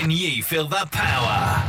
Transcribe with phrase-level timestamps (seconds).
[0.00, 1.62] Can you feel the power?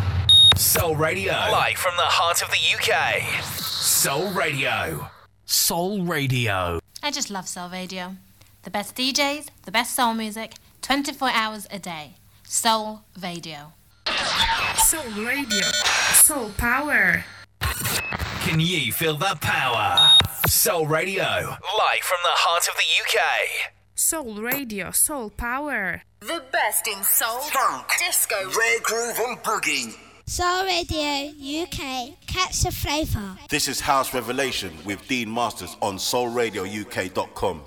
[0.56, 1.34] Soul Radio.
[1.34, 3.44] Live from the heart of the UK.
[3.44, 5.10] Soul Radio.
[5.44, 6.80] Soul Radio.
[7.04, 8.16] I just love Soul Radio.
[8.64, 12.14] The best DJs, the best soul music, 24 hours a day.
[12.48, 13.74] Soul Radio.
[14.78, 15.68] Soul Radio.
[16.14, 17.26] Soul Power.
[17.60, 20.18] Can you feel the power?
[20.48, 21.26] Soul Radio.
[21.26, 23.74] Live from the heart of the UK.
[23.94, 24.92] Soul Radio.
[24.92, 26.04] Soul Power.
[26.22, 29.96] The best in soul, funk, disco, rare groove, and boogie.
[30.28, 31.32] Soul Radio
[31.64, 32.12] UK.
[32.28, 33.36] Catch the flavour.
[33.50, 37.62] This is House Revelation with Dean Masters on soulradiouk.com.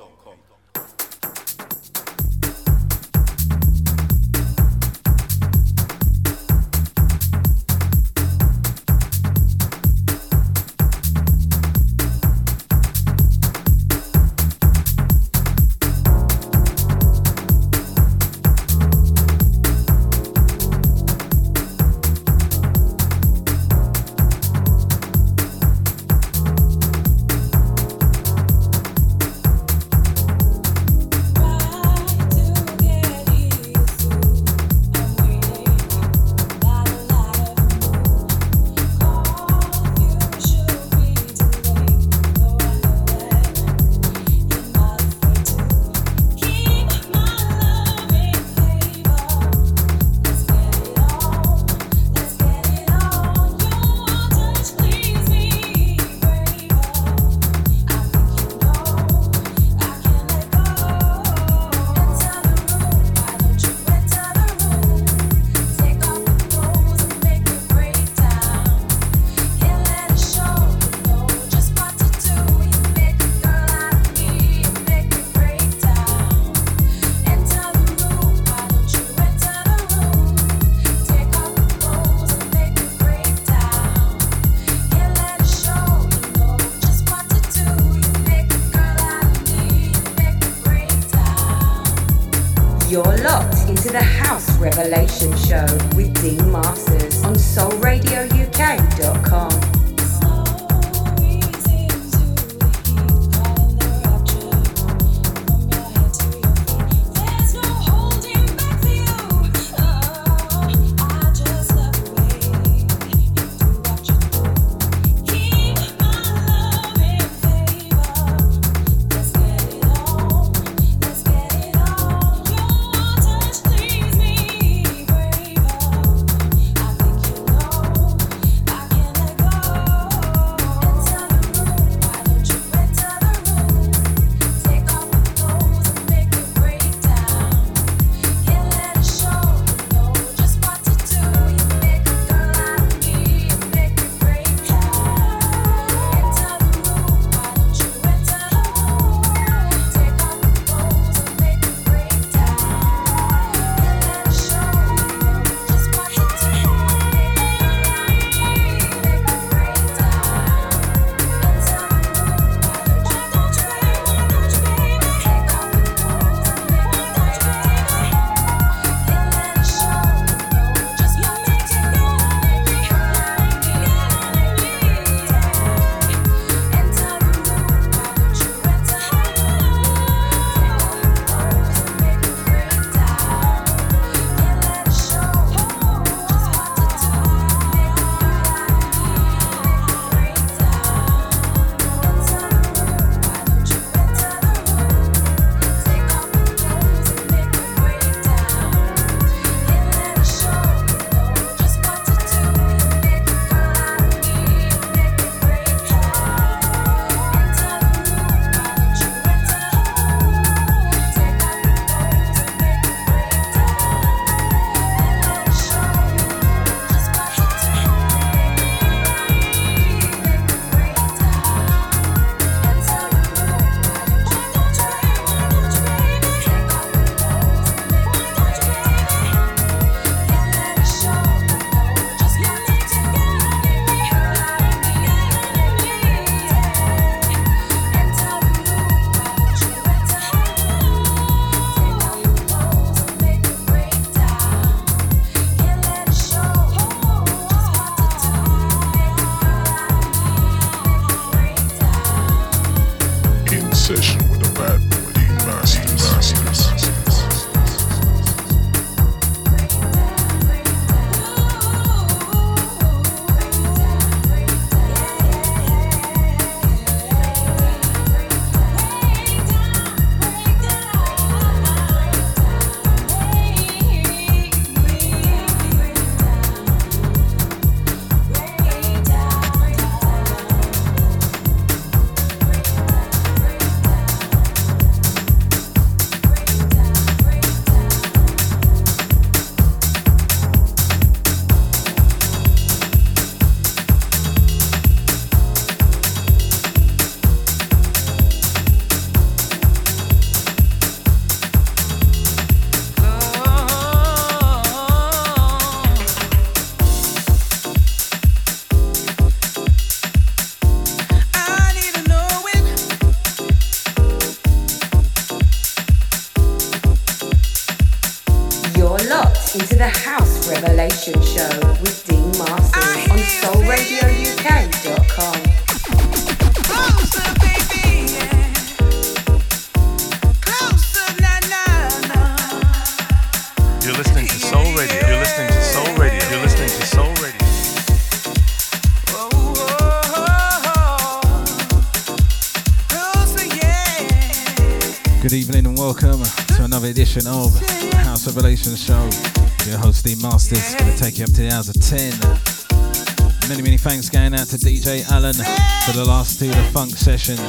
[348.64, 349.68] Revelation Show.
[349.68, 353.48] Your host, Dean Masters, going to take you up to the hours of 10.
[353.48, 356.90] Many, many thanks going out to DJ Alan for the last two of the funk
[356.96, 357.40] sessions.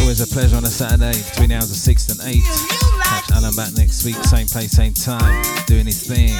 [0.00, 2.42] Always a pleasure on a Saturday between the hours of 6 and 8.
[3.02, 6.38] Catch Alan back next week, same place, same time, doing his thing.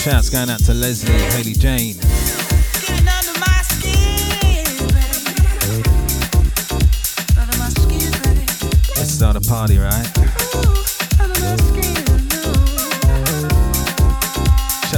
[0.00, 1.96] Shouts going out to Leslie, Haley Jane.
[8.96, 10.15] Let's start a party, right?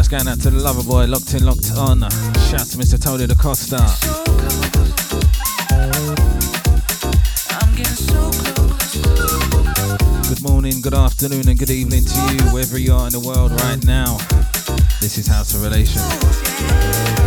[0.08, 2.00] Shouts going out to the lover boy, locked in, locked on.
[2.49, 2.99] Shout to Mr.
[2.99, 3.76] Tony Da Costa.
[10.28, 13.52] Good morning, good afternoon, and good evening to you, wherever you are in the world
[13.60, 14.16] right now.
[15.00, 17.17] This is House Revelation.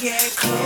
[0.00, 0.57] Get close?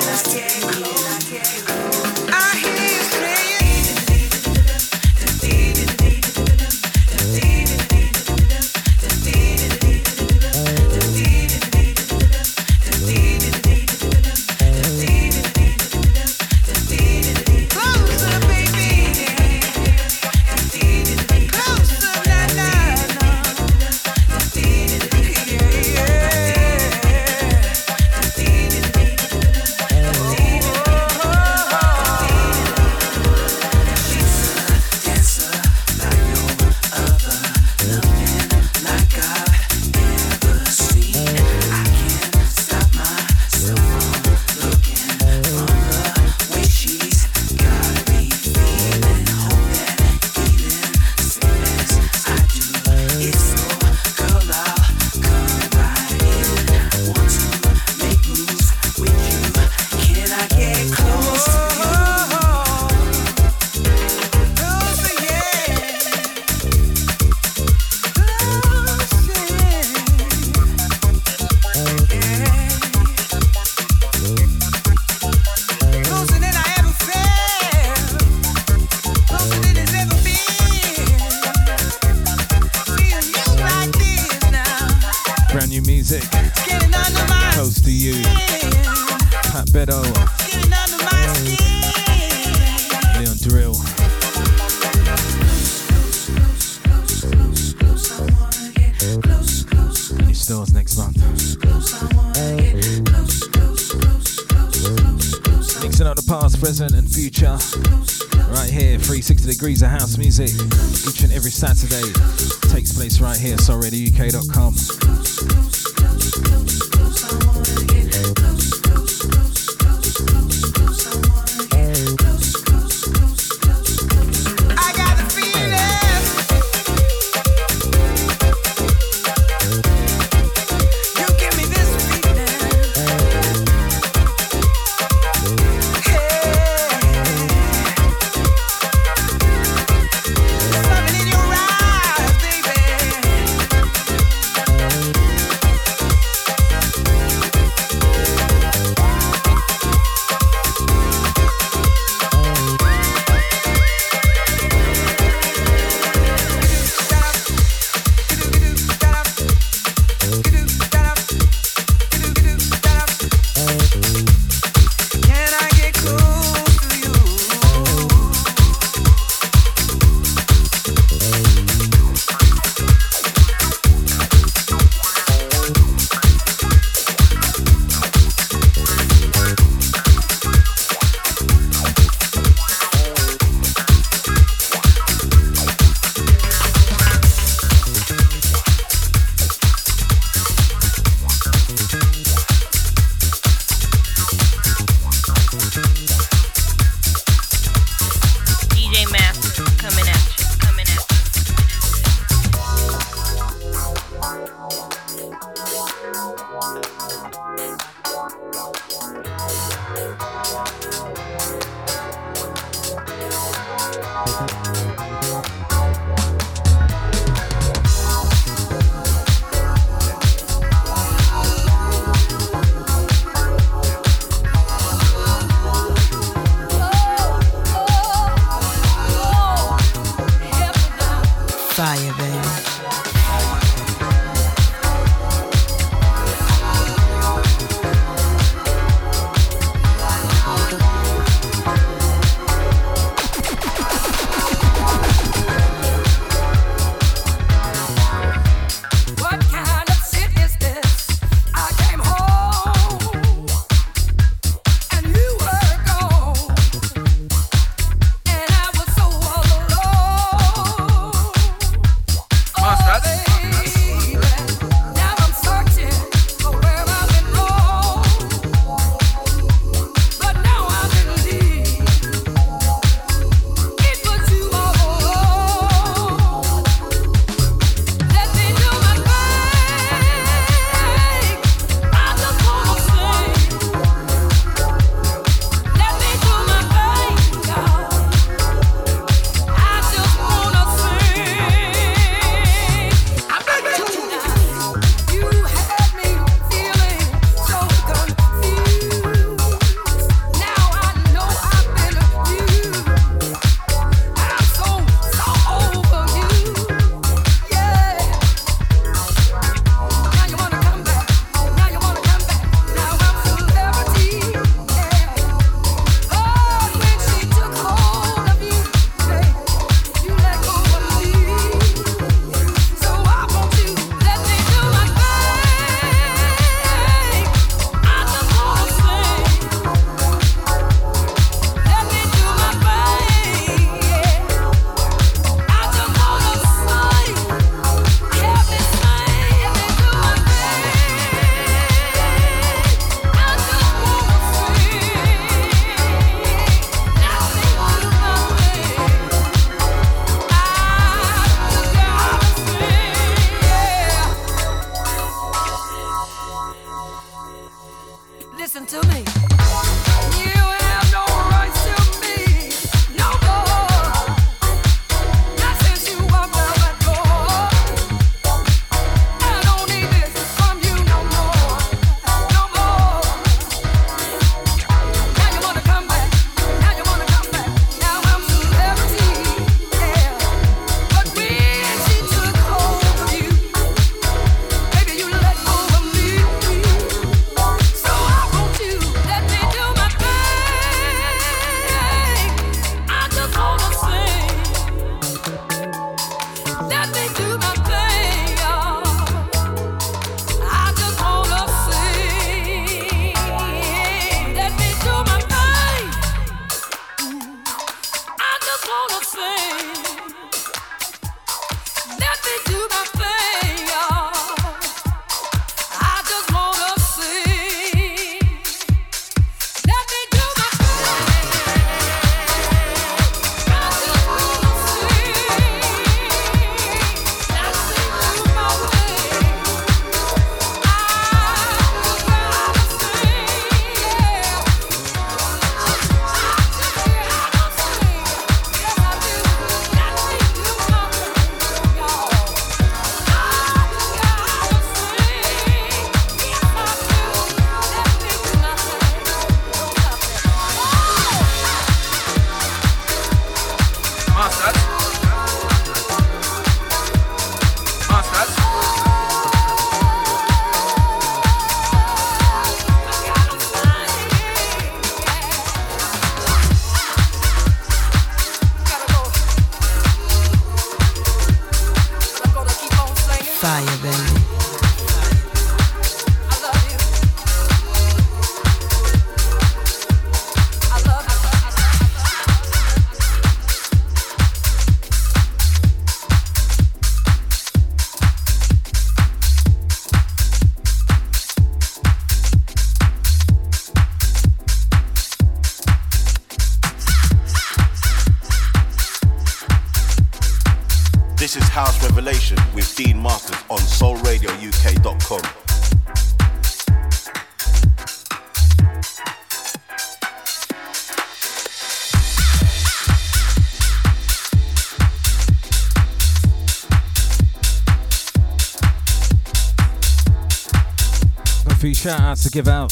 [522.20, 522.70] To give out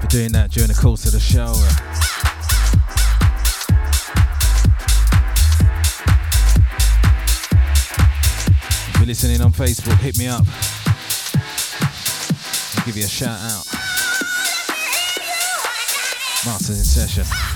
[0.00, 1.52] for doing that during the course of the show.
[8.88, 10.44] If you're listening on Facebook, hit me up.
[12.76, 13.64] I'll give you a shout out.
[16.44, 17.47] Masters in session.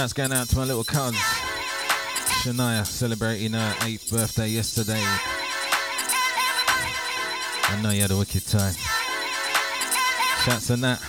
[0.00, 1.14] Shouts going out to my little cuz,
[2.40, 5.02] Shania, celebrating her 8th birthday yesterday.
[7.68, 8.72] I know you had a wicked time.
[10.42, 11.02] Shouts on that.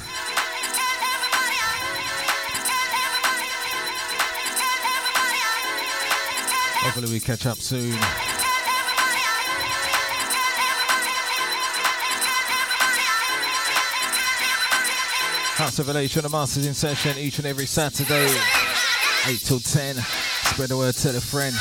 [6.83, 7.93] Hopefully we catch up soon.
[15.55, 18.27] House of Revelation, the Masters in session each and every Saturday,
[19.27, 19.97] 8 till 10.
[20.43, 21.55] Spread the word, to the friend.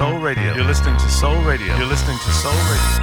[0.00, 0.24] Soul mm-hmm.
[0.24, 0.54] Radio.
[0.54, 1.76] You're listening to Soul Radio.
[1.76, 3.00] You're listening to Soul Radio.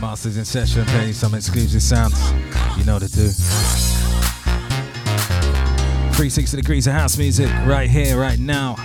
[0.00, 2.14] Masters in session, playing some exclusive sounds.
[2.78, 3.30] You know what to do.
[6.12, 8.76] 360 degrees of house music right here, right now.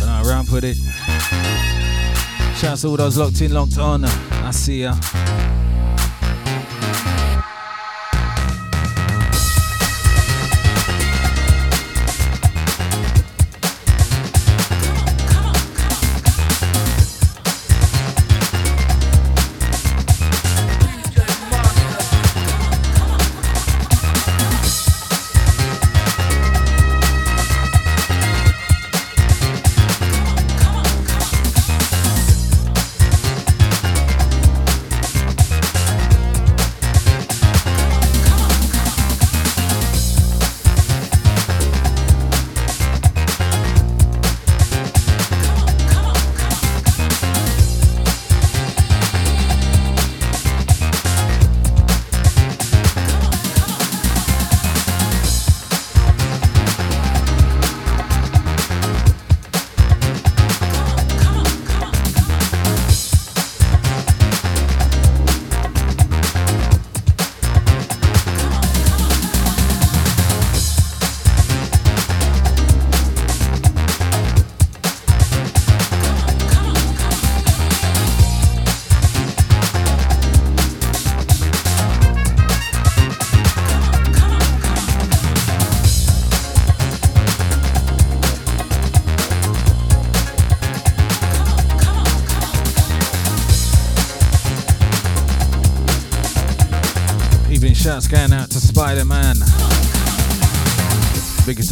[0.00, 1.71] Don't know around with it.
[2.62, 4.04] Shouts to all those locked in, locked on.
[4.04, 4.94] I see ya.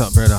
[0.00, 0.38] It up, brother.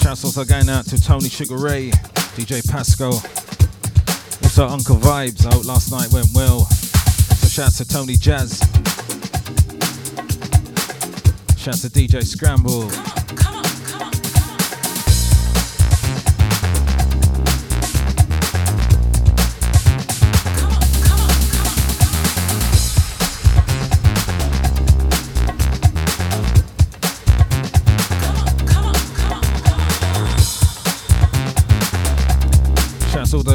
[0.00, 1.90] Shouts also going out to Tony Sugar Ray,
[2.36, 3.06] DJ Pasco,
[4.44, 5.44] also Uncle Vibes.
[5.46, 6.60] I hope last night went well.
[6.60, 8.60] So shouts to Tony Jazz.
[11.56, 13.19] Shouts to DJ Scramble.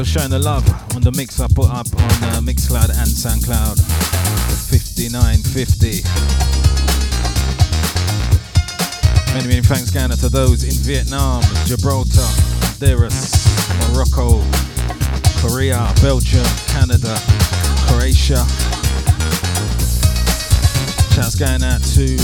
[0.04, 3.80] Showing the love on the mix I put up on uh, Mixcloud and Soundcloud.
[4.68, 6.04] 5950.
[9.32, 12.28] Many, many thanks out to those in Vietnam, Gibraltar,
[12.60, 13.48] Honduras,
[13.88, 14.44] Morocco,
[15.40, 17.16] Korea, Belgium, Canada,
[17.88, 18.44] Croatia.
[21.16, 22.16] Shouts going out to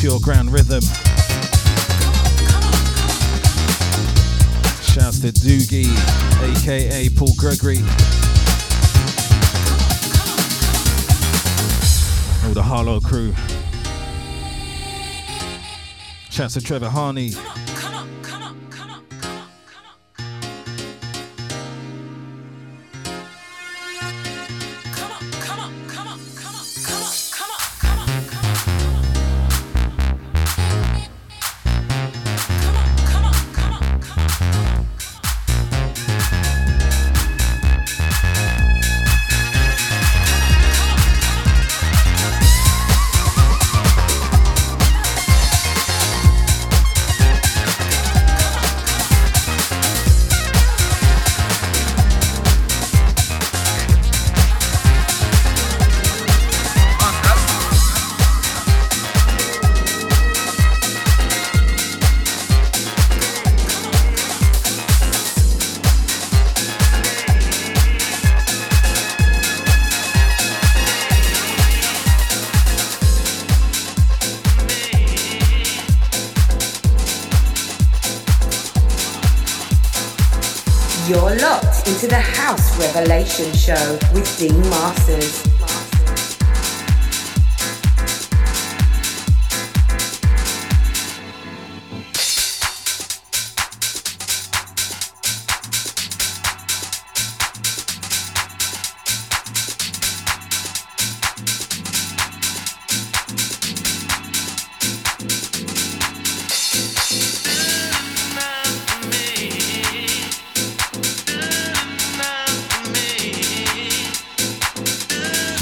[0.00, 0.82] Pure Ground Rhythm.
[4.84, 7.78] Shouts to Doogie, aka Paul Gregory.
[12.44, 13.34] All the Harlow crew.
[16.30, 17.32] Shouts to Trevor Harney.
[83.68, 83.97] Show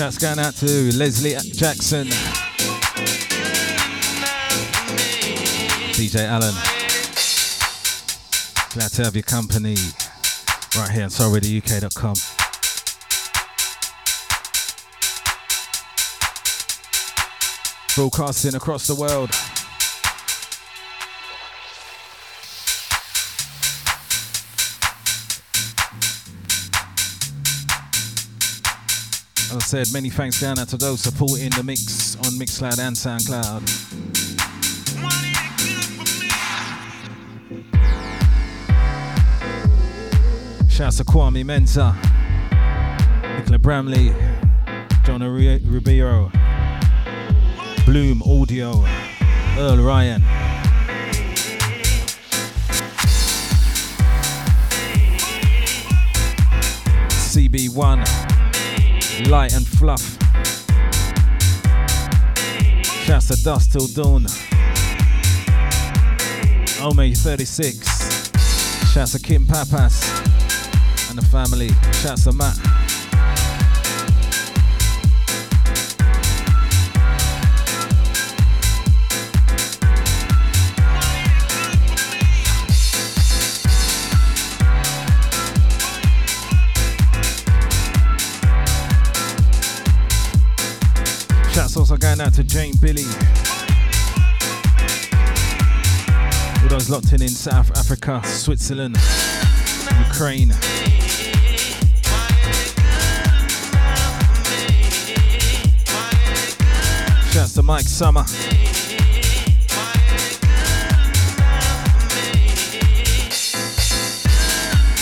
[0.06, 2.06] Shouts going out to Leslie Jackson,
[5.96, 6.54] DJ Allen.
[8.72, 9.74] Glad to have your company
[10.78, 12.14] right here on soulradiouk.com.
[17.96, 19.30] Broadcasting across the world.
[29.66, 33.66] Said, many thanks down to those supporting the mix on Mixcloud and Soundcloud.
[40.70, 41.96] Shouts to Kwame Mensa,
[43.36, 44.14] Nicola Bramley,
[45.08, 46.30] Ru- Rubio,
[47.84, 48.84] Bloom Audio,
[49.58, 50.22] Earl Ryan.
[57.10, 58.25] CB1,
[59.24, 60.02] Light and Fluff.
[63.06, 64.26] Shouts to Dust Till Dawn.
[66.82, 68.92] Ome 36.
[68.92, 70.08] Shouts to Kim Papas
[71.08, 71.70] and the family.
[72.02, 72.75] Shouts to Matt.
[92.36, 93.02] To Jane Billy.
[96.62, 98.98] All those locked in in South Africa, Switzerland,
[100.08, 100.50] Ukraine.
[107.32, 108.24] Shouts to Mike Summer.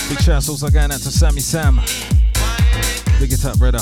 [0.07, 1.81] Big shouts also going out to Sammy Sam.
[3.19, 3.79] Big it up, brother.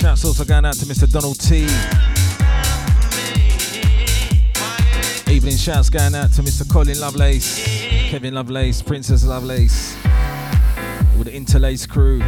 [0.00, 1.06] Shouts also going out to Mr.
[1.12, 1.64] Donald T.
[5.30, 6.66] Evening shouts going out to Mr.
[6.66, 7.62] Colin Lovelace,
[8.08, 9.94] Kevin Lovelace, Princess Lovelace,
[11.18, 12.22] with the Interlace crew.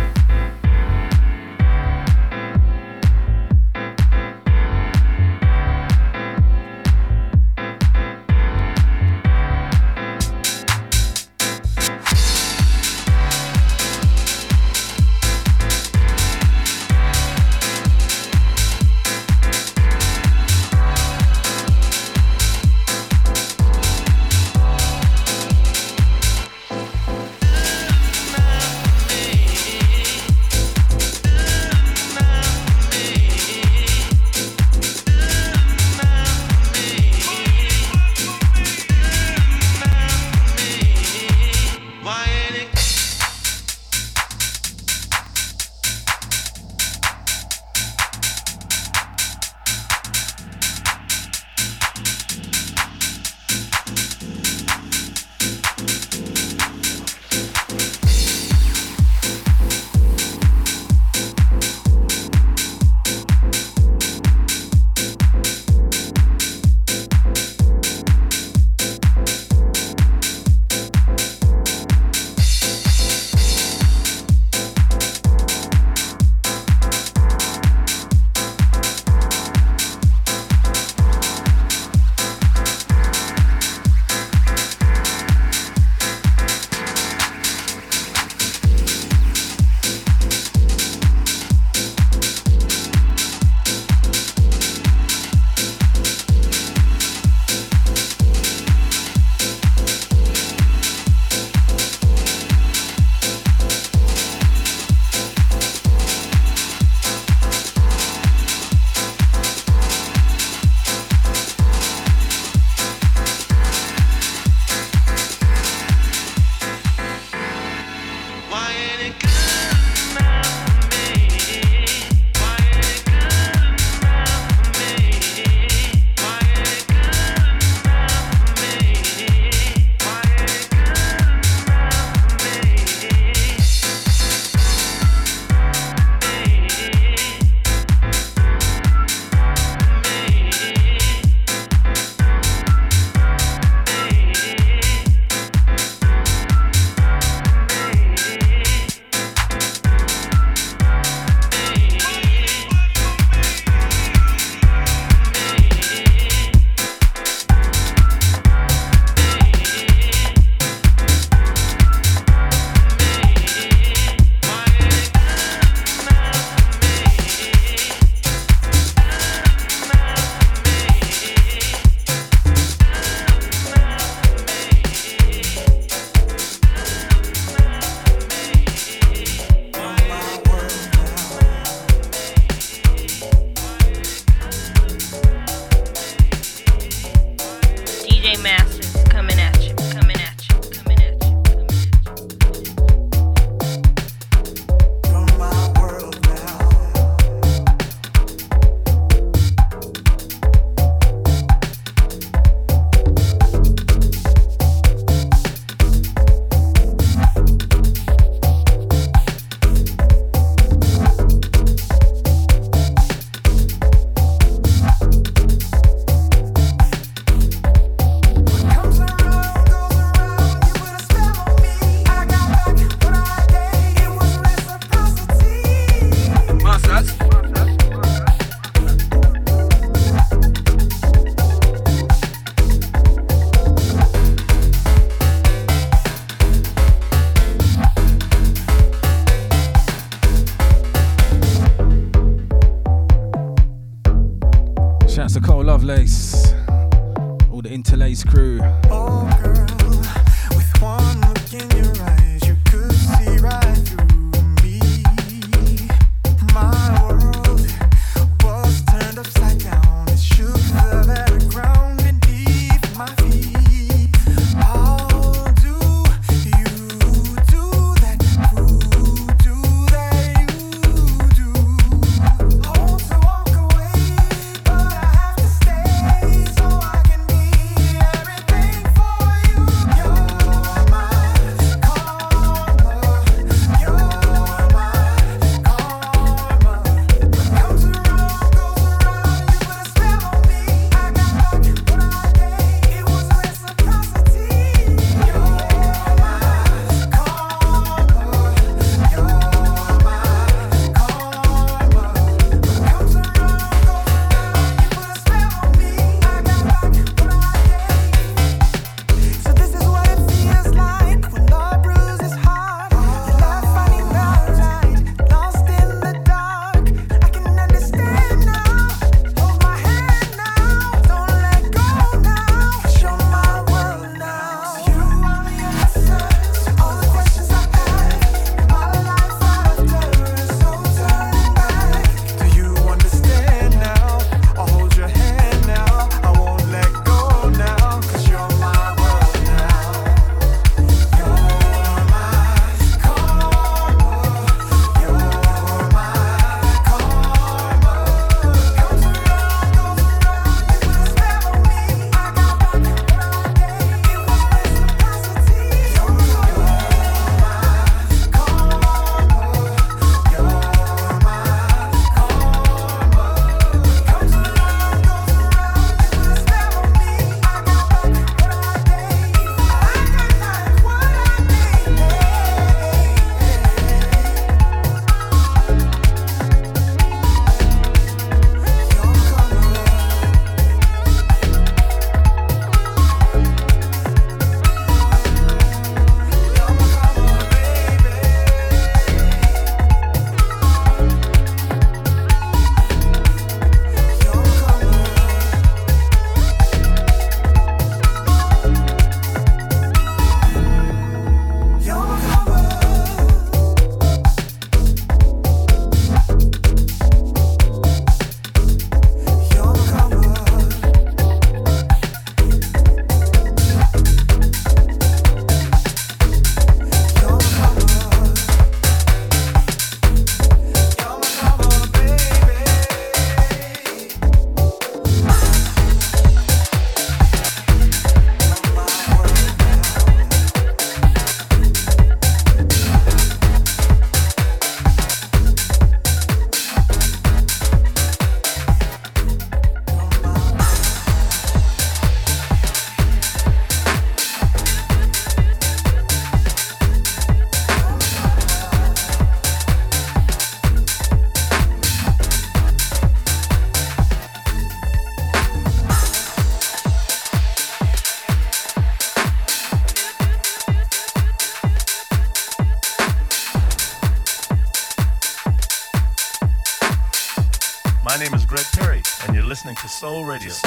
[470.03, 470.62] Soul Radio.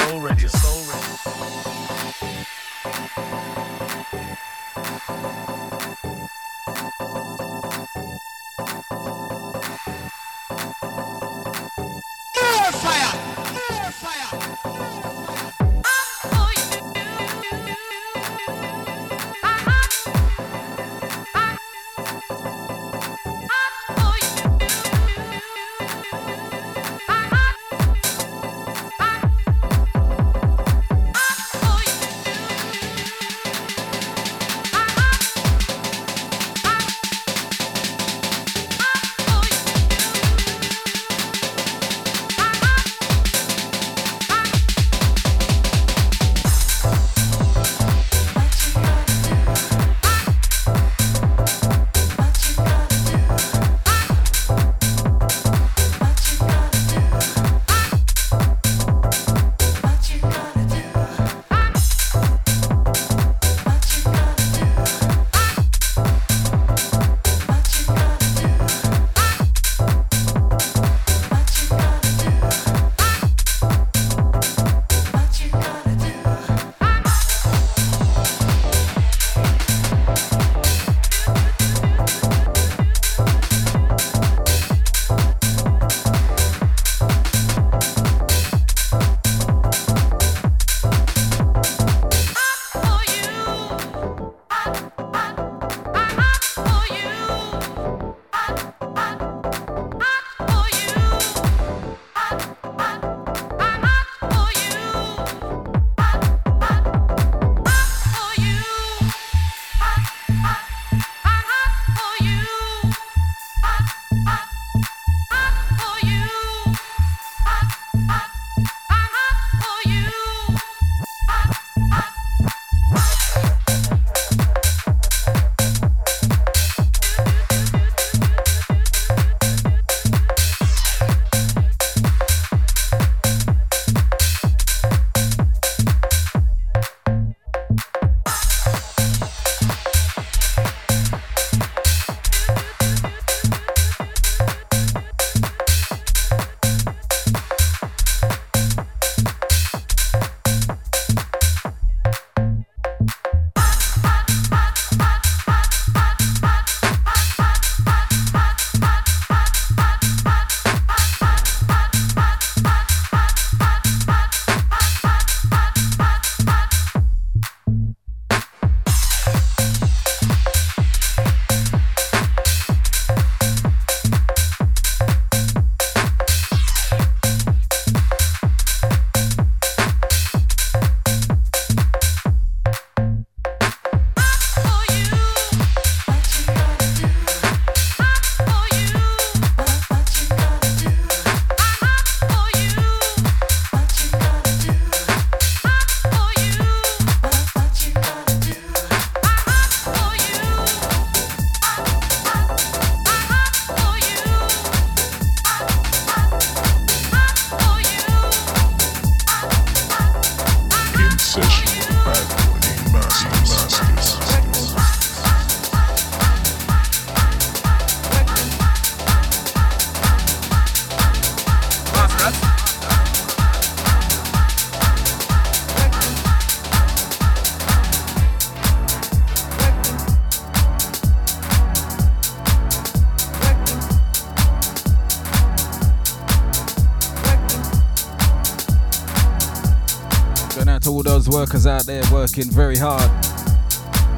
[241.66, 243.10] Out there working very hard,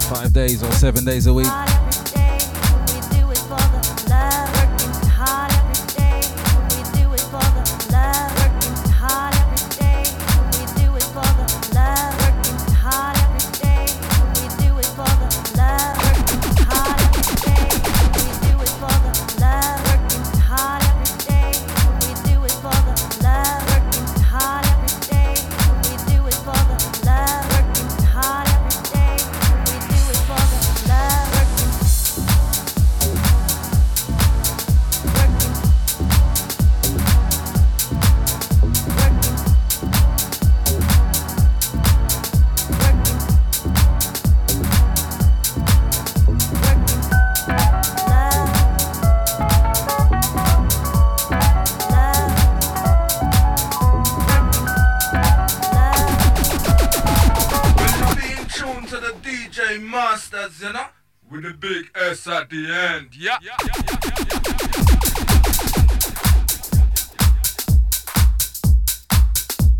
[0.05, 1.46] five days or seven days a week.
[61.39, 63.14] With the big S at the end.
[63.16, 63.39] Yeah.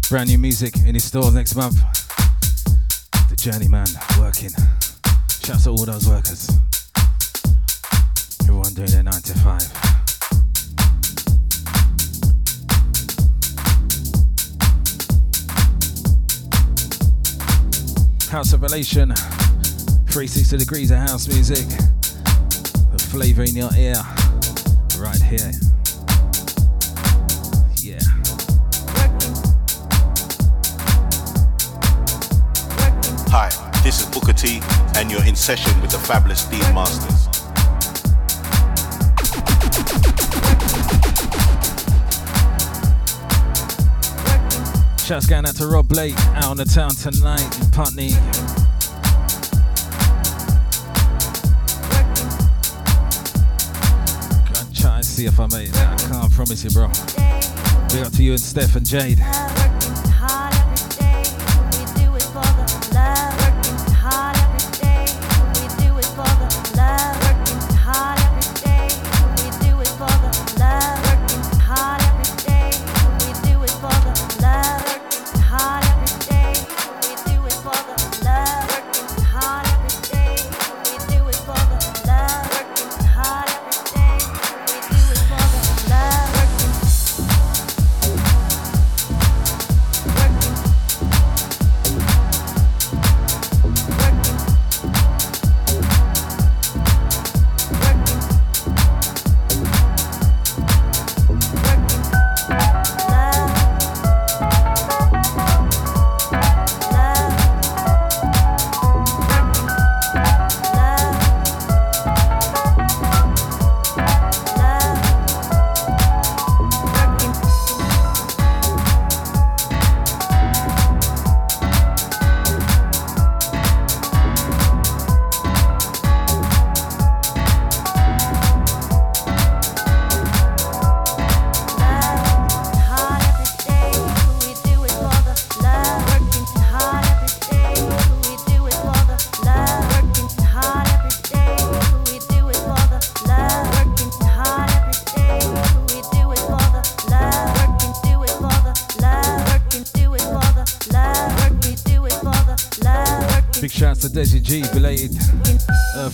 [0.09, 1.81] Brand new music in his stores next month.
[3.29, 3.89] The Journeyman
[4.21, 4.51] working.
[5.43, 6.49] Shouts to all those workers.
[8.43, 9.73] Everyone doing their 9 to 5.
[18.31, 19.13] House Revelation.
[20.19, 21.65] 360 degrees of house music.
[22.91, 23.95] The flavour in your ear.
[24.99, 25.53] Right here.
[27.81, 28.01] Yeah.
[33.31, 33.49] Hi,
[33.85, 34.61] this is Booker T,
[34.97, 37.29] and you're in session with the fabulous Dean Masters.
[45.07, 48.68] Shouts going out to Rob Blake out on the town tonight in Putney.
[55.19, 56.05] Gonna see if I make that.
[56.05, 56.87] I can't promise you, bro.
[57.89, 59.19] Big up to you and Steph and Jade.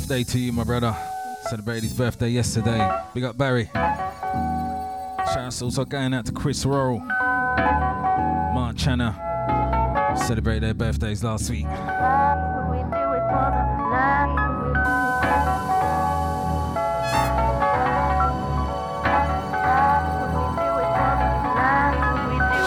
[0.05, 0.94] Earth Day to you, my brother.
[1.48, 3.00] Celebrated his birthday yesterday.
[3.14, 3.70] Big up Barry.
[5.32, 7.00] Shouts also going out to Chris Mark
[8.76, 9.16] Channer.
[10.18, 11.64] Celebrated their birthdays last week.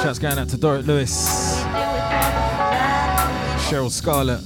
[0.02, 1.62] Shouts going out to Dorrit Lewis,
[3.70, 4.42] Cheryl Scarlett.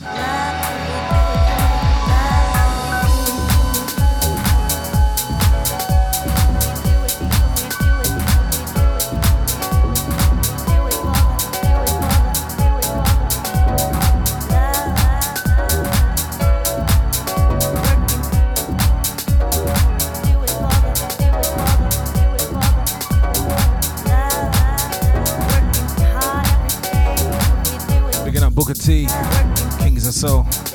[28.91, 30.70] Kings of Soul.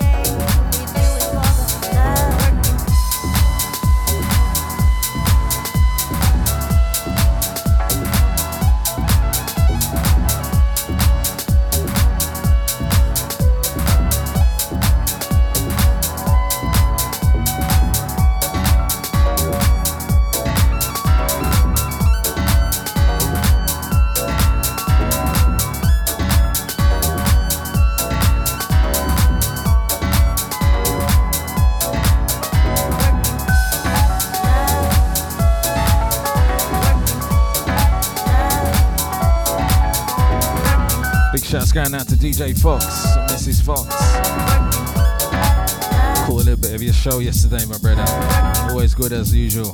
[42.26, 42.84] DJ Fox,
[43.30, 43.62] Mrs.
[43.62, 43.86] Fox.
[46.26, 48.04] Caught a little bit of your show yesterday, my brother.
[48.68, 49.70] Always good as usual.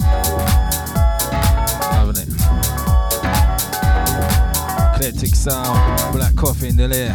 [1.93, 2.29] Loving it.
[4.95, 7.15] Eclectic sound, black coffee in the lair.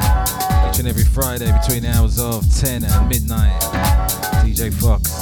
[0.72, 3.62] Each and every Friday between the hours of 10 and midnight.
[4.42, 5.17] DJ Fox.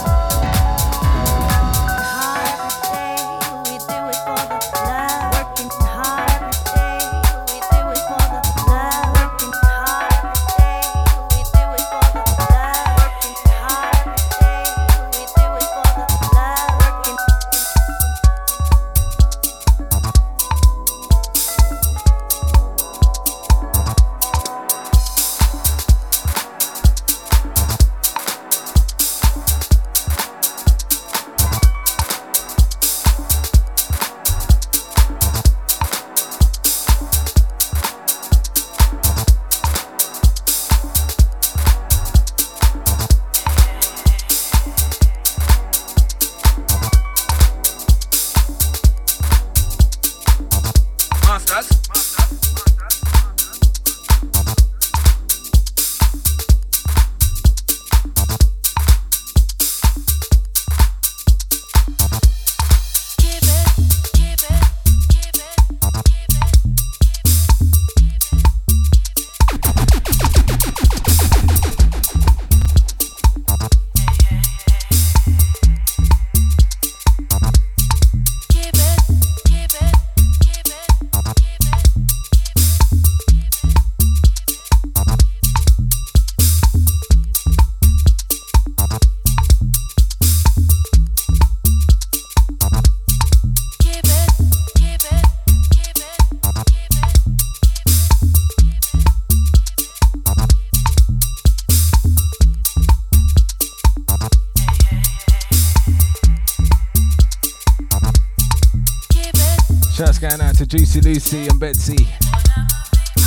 [111.26, 112.08] Lucy and Betsy.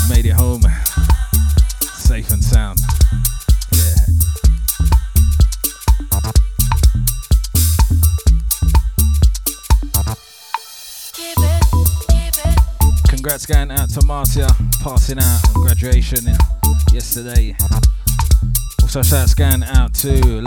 [0.09, 0.63] Made it home.
[1.95, 2.79] Safe and sound.
[3.73, 3.97] Yeah.
[13.09, 14.47] Congrats going out to Marcia,
[14.81, 16.25] passing out on graduation
[16.93, 17.57] yesterday.
[18.81, 20.38] Also shouts going out to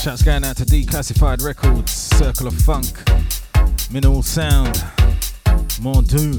[0.00, 2.86] Shouts going out to Declassified Records, Circle of Funk,
[3.90, 4.76] Mineral Sound,
[5.82, 6.34] Mondu,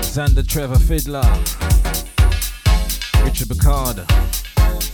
[0.00, 1.20] Xander Trevor Fiddler,
[3.24, 4.06] Richard Bacard,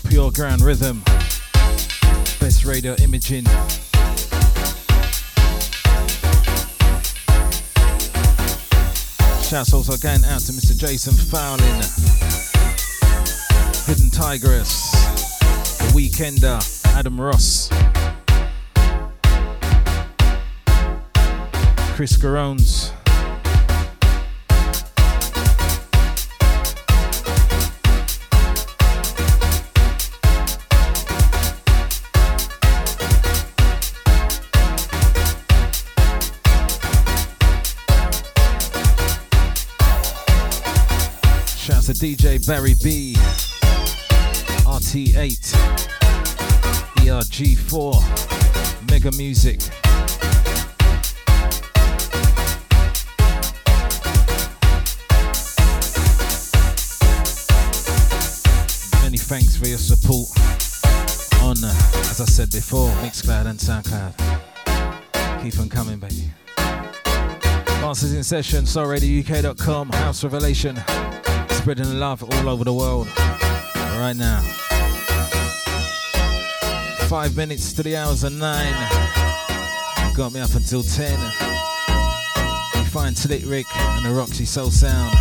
[0.09, 1.03] Pure Ground Rhythm,
[2.40, 3.44] Best Radio Imaging.
[9.44, 10.76] Shouts also going out to Mr.
[10.76, 11.62] Jason Fowling,
[13.86, 15.20] Hidden Tigress,
[16.01, 17.68] Weekender, uh, Adam Ross,
[21.94, 22.90] Chris Garones.
[41.59, 43.16] Shouts to DJ Barry B,
[44.64, 45.80] RT8,
[47.11, 49.59] ERG4, Mega Music.
[59.03, 60.29] Many thanks for your support
[61.43, 61.57] on,
[62.05, 64.15] as I said before, Mixcloud and Soundcloud.
[65.43, 66.31] Keep on coming, baby.
[67.81, 70.81] Masters in session, soulradiouk.com, House Revelation,
[71.49, 73.09] spreading love all over the world
[73.99, 74.60] right now.
[77.11, 78.73] Five minutes to the hours of nine.
[80.15, 81.19] Got me up until ten.
[82.77, 85.13] You find Slick Rick and the Roxy Soul Sound.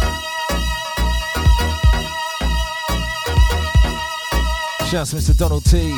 [4.88, 5.36] Shouts to Mr.
[5.36, 5.90] Donald T.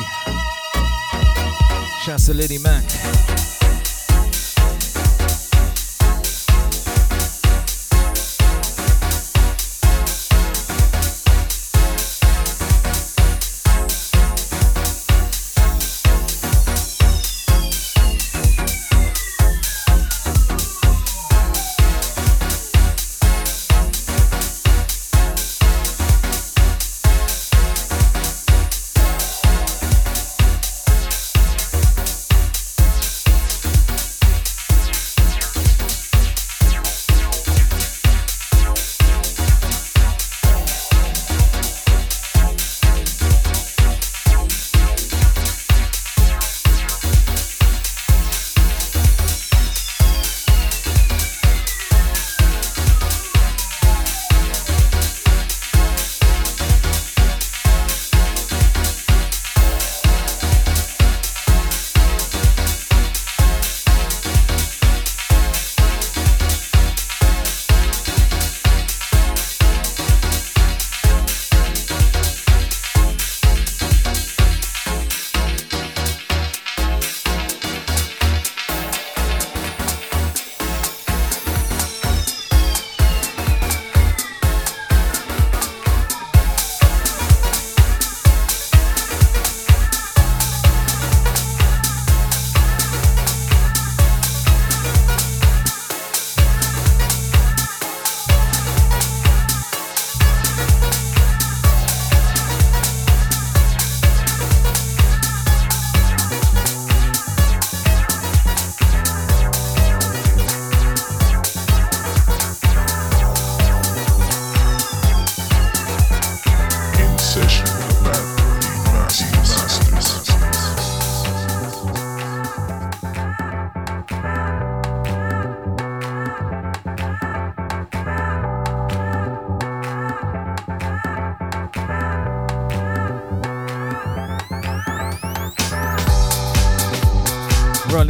[2.06, 3.31] Shouts to Liddy Mac.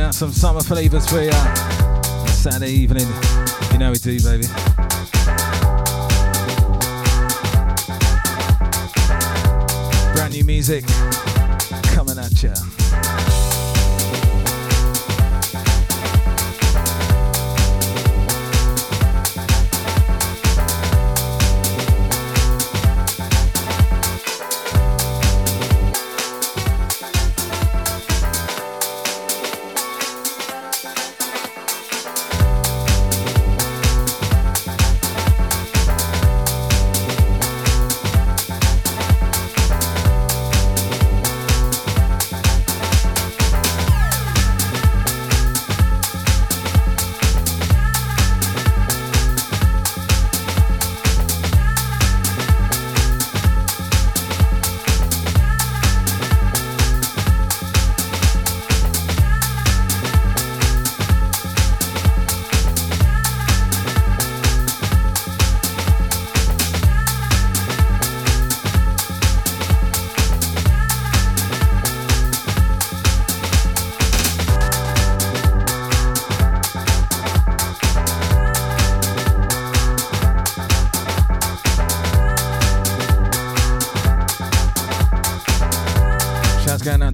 [0.02, 1.30] Out some summer flavours for you.
[2.28, 3.06] Saturday evening.
[3.72, 4.46] You know we do, baby.
[10.14, 10.84] Brand new music
[11.94, 13.31] coming at ya.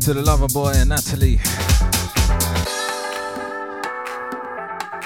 [0.08, 1.36] To the lover boy and Natalie.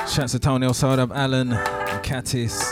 [0.08, 2.71] Shouts to Tony Osada, Alan, and Katis.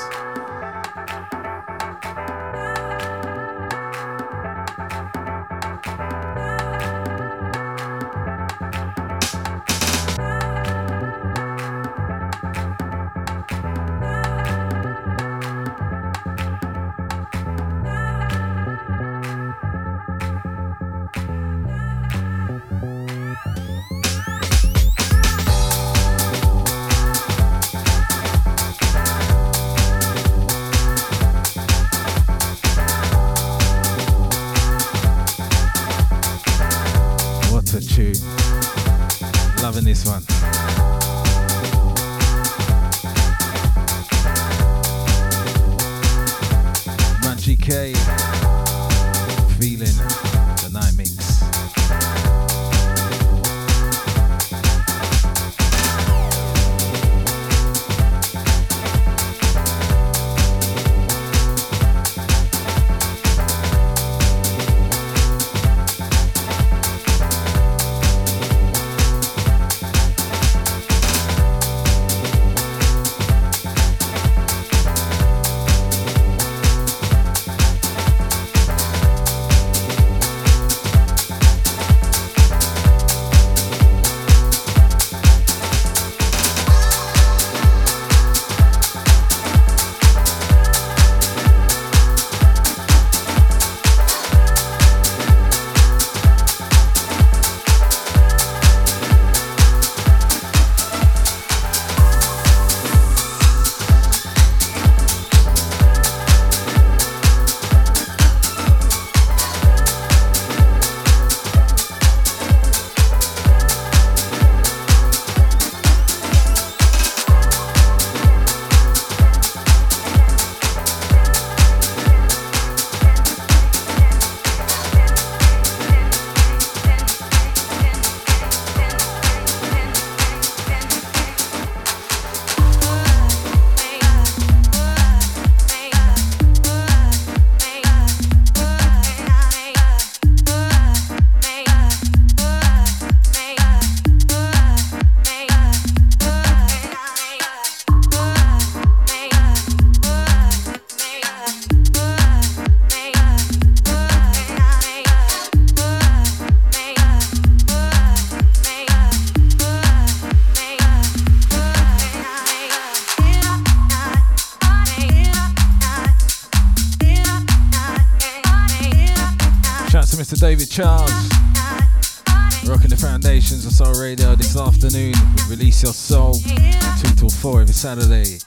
[177.81, 178.39] Saturday.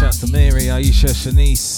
[0.00, 1.75] Shouts to Mary, Aisha, Shanice,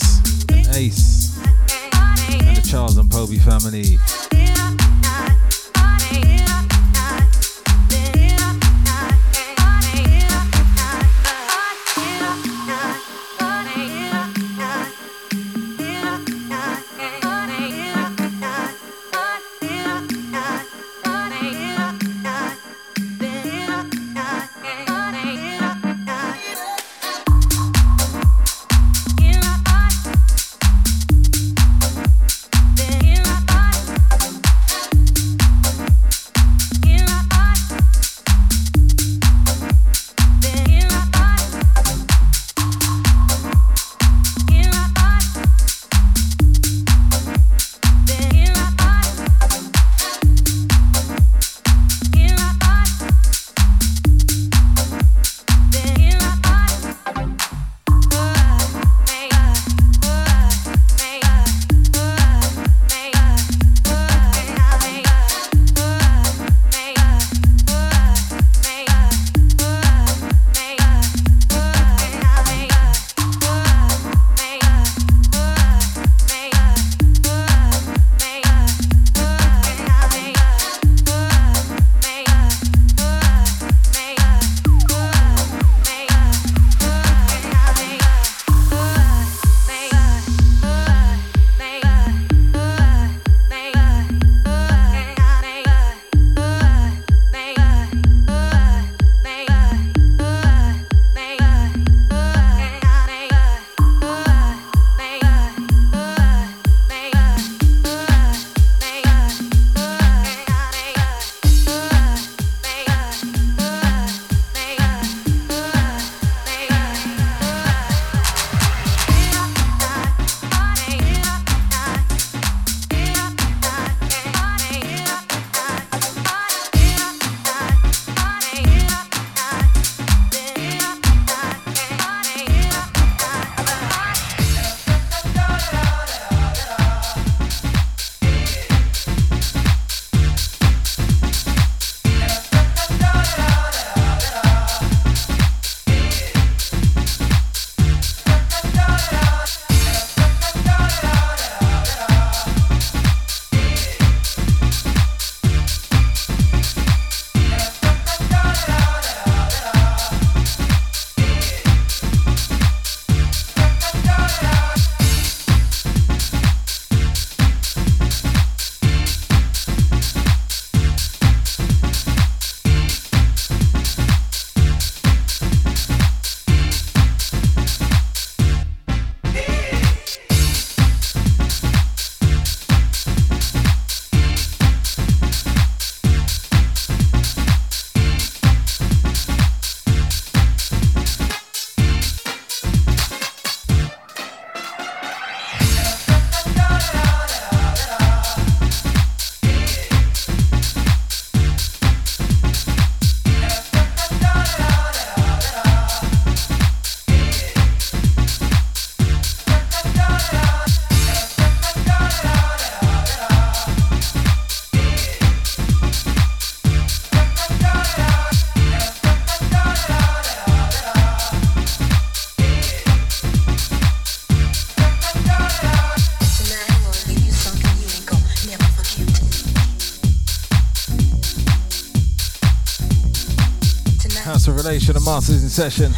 [235.18, 235.90] Masters in session.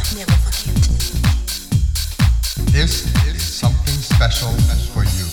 [2.71, 4.49] This is something special
[4.95, 5.27] for you.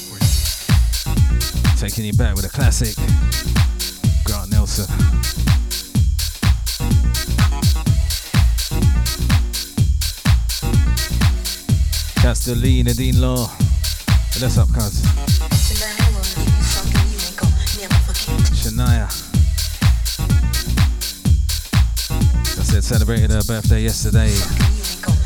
[1.78, 2.94] Taking you back with a classic.
[4.26, 4.84] Grant Nelson.
[12.20, 13.57] Castellina Dean Law.
[23.08, 24.28] Celebrated her birthday yesterday.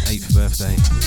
[0.09, 1.02] Eighth birthday.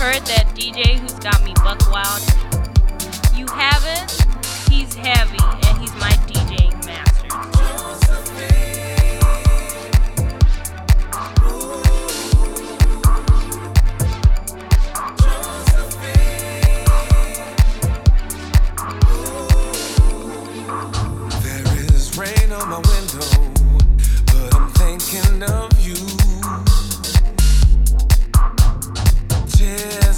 [0.00, 2.24] Heard that DJ who's got me buck wild?
[3.36, 4.10] You haven't?
[4.70, 5.36] He's heavy
[5.68, 6.16] and he's my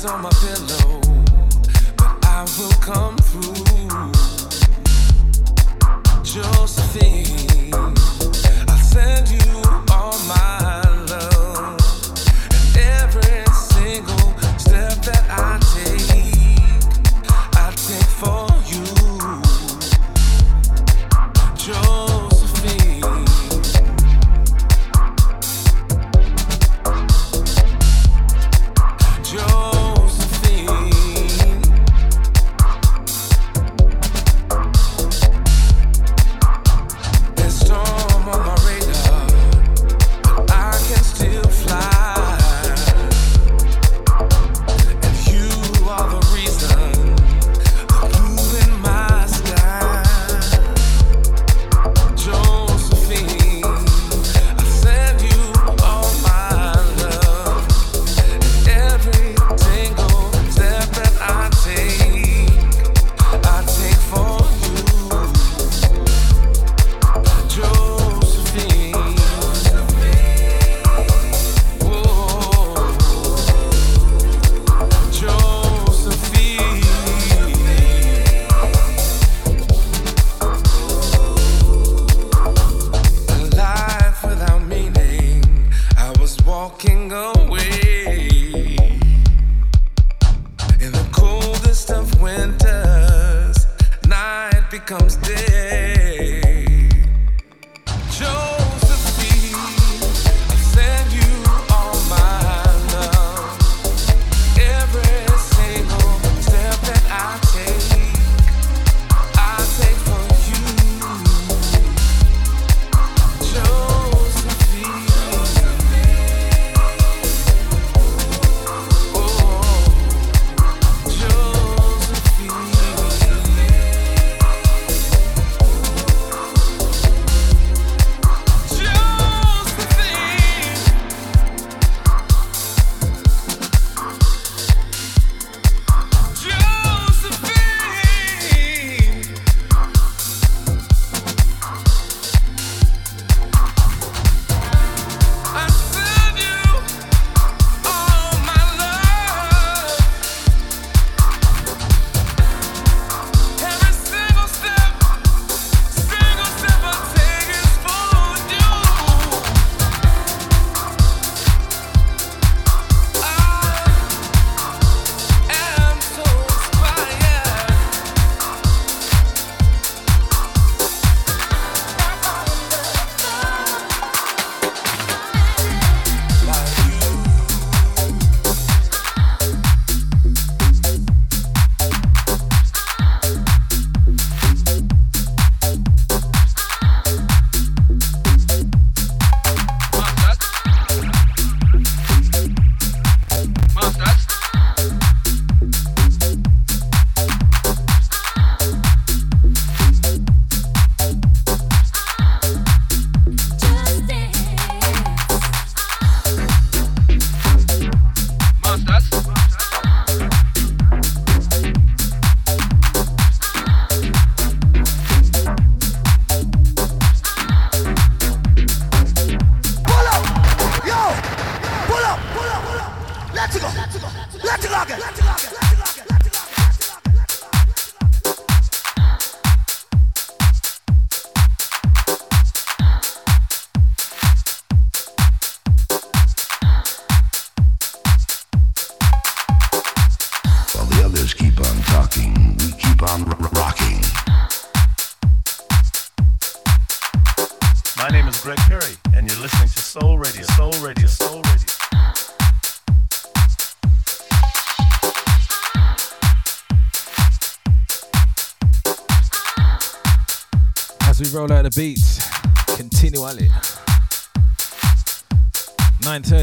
[0.05, 0.31] on my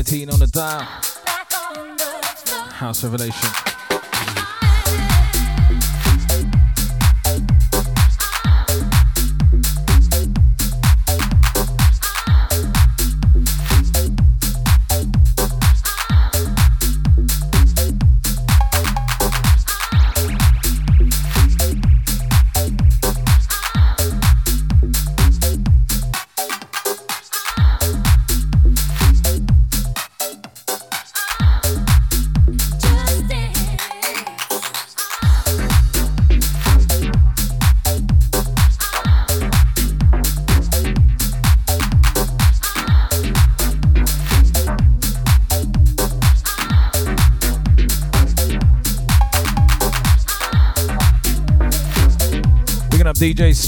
[0.04, 0.80] 9.13 on the dial.
[2.72, 3.79] House Revelation.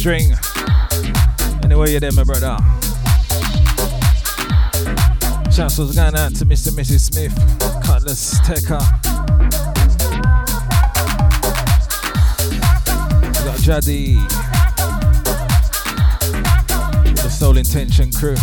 [0.02, 0.34] String.
[1.64, 2.58] Anyway, you're there, my brother.
[5.52, 6.70] Shouts was going out to Mr.
[6.70, 7.02] and Mrs.
[7.02, 7.36] Smith,
[7.86, 8.80] Cutlass, Tekka.
[13.22, 14.16] We got Jaddy.
[17.22, 18.36] The Soul Intention crew.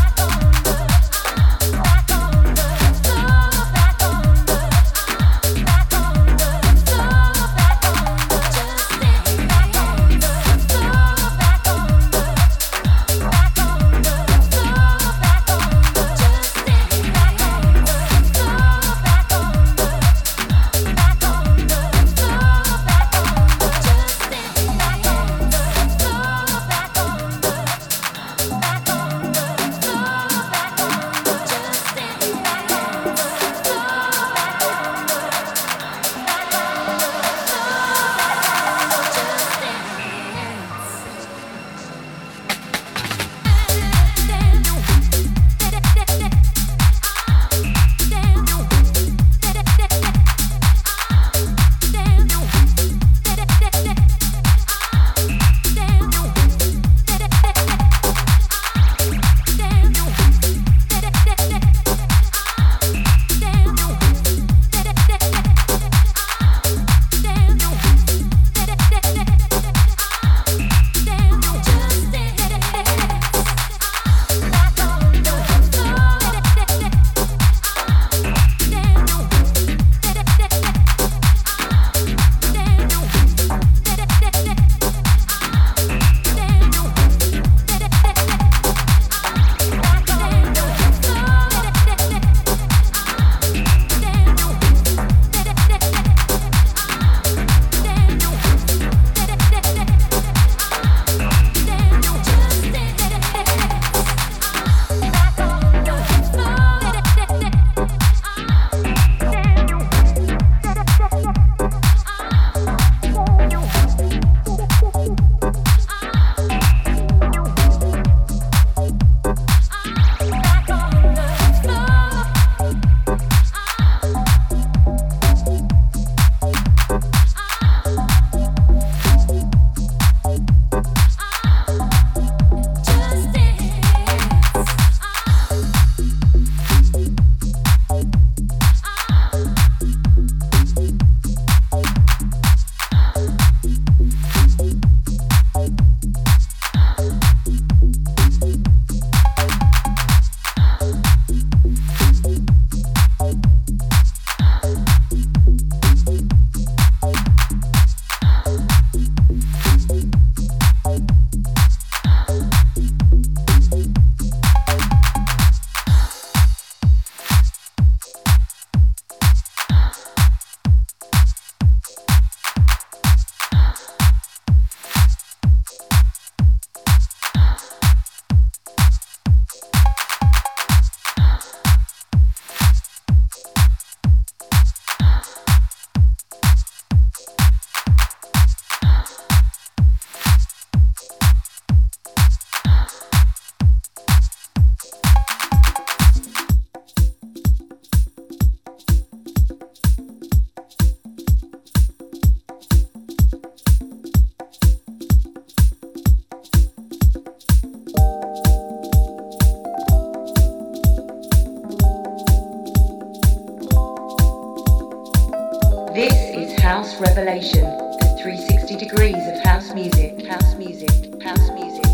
[217.00, 220.90] revelation for 360 degrees of house music, house music,
[221.22, 221.84] house music.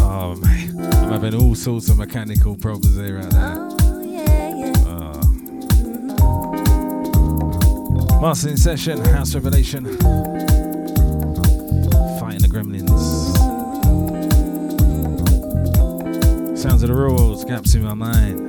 [0.00, 0.80] Oh, man.
[0.80, 3.76] I'm having all sorts of mechanical problems here right now.
[3.82, 4.72] Oh, yeah, yeah.
[4.86, 5.20] Oh.
[8.10, 8.20] Mm-hmm.
[8.20, 10.37] Martin Session, House Revelation.
[17.78, 18.47] in my mind.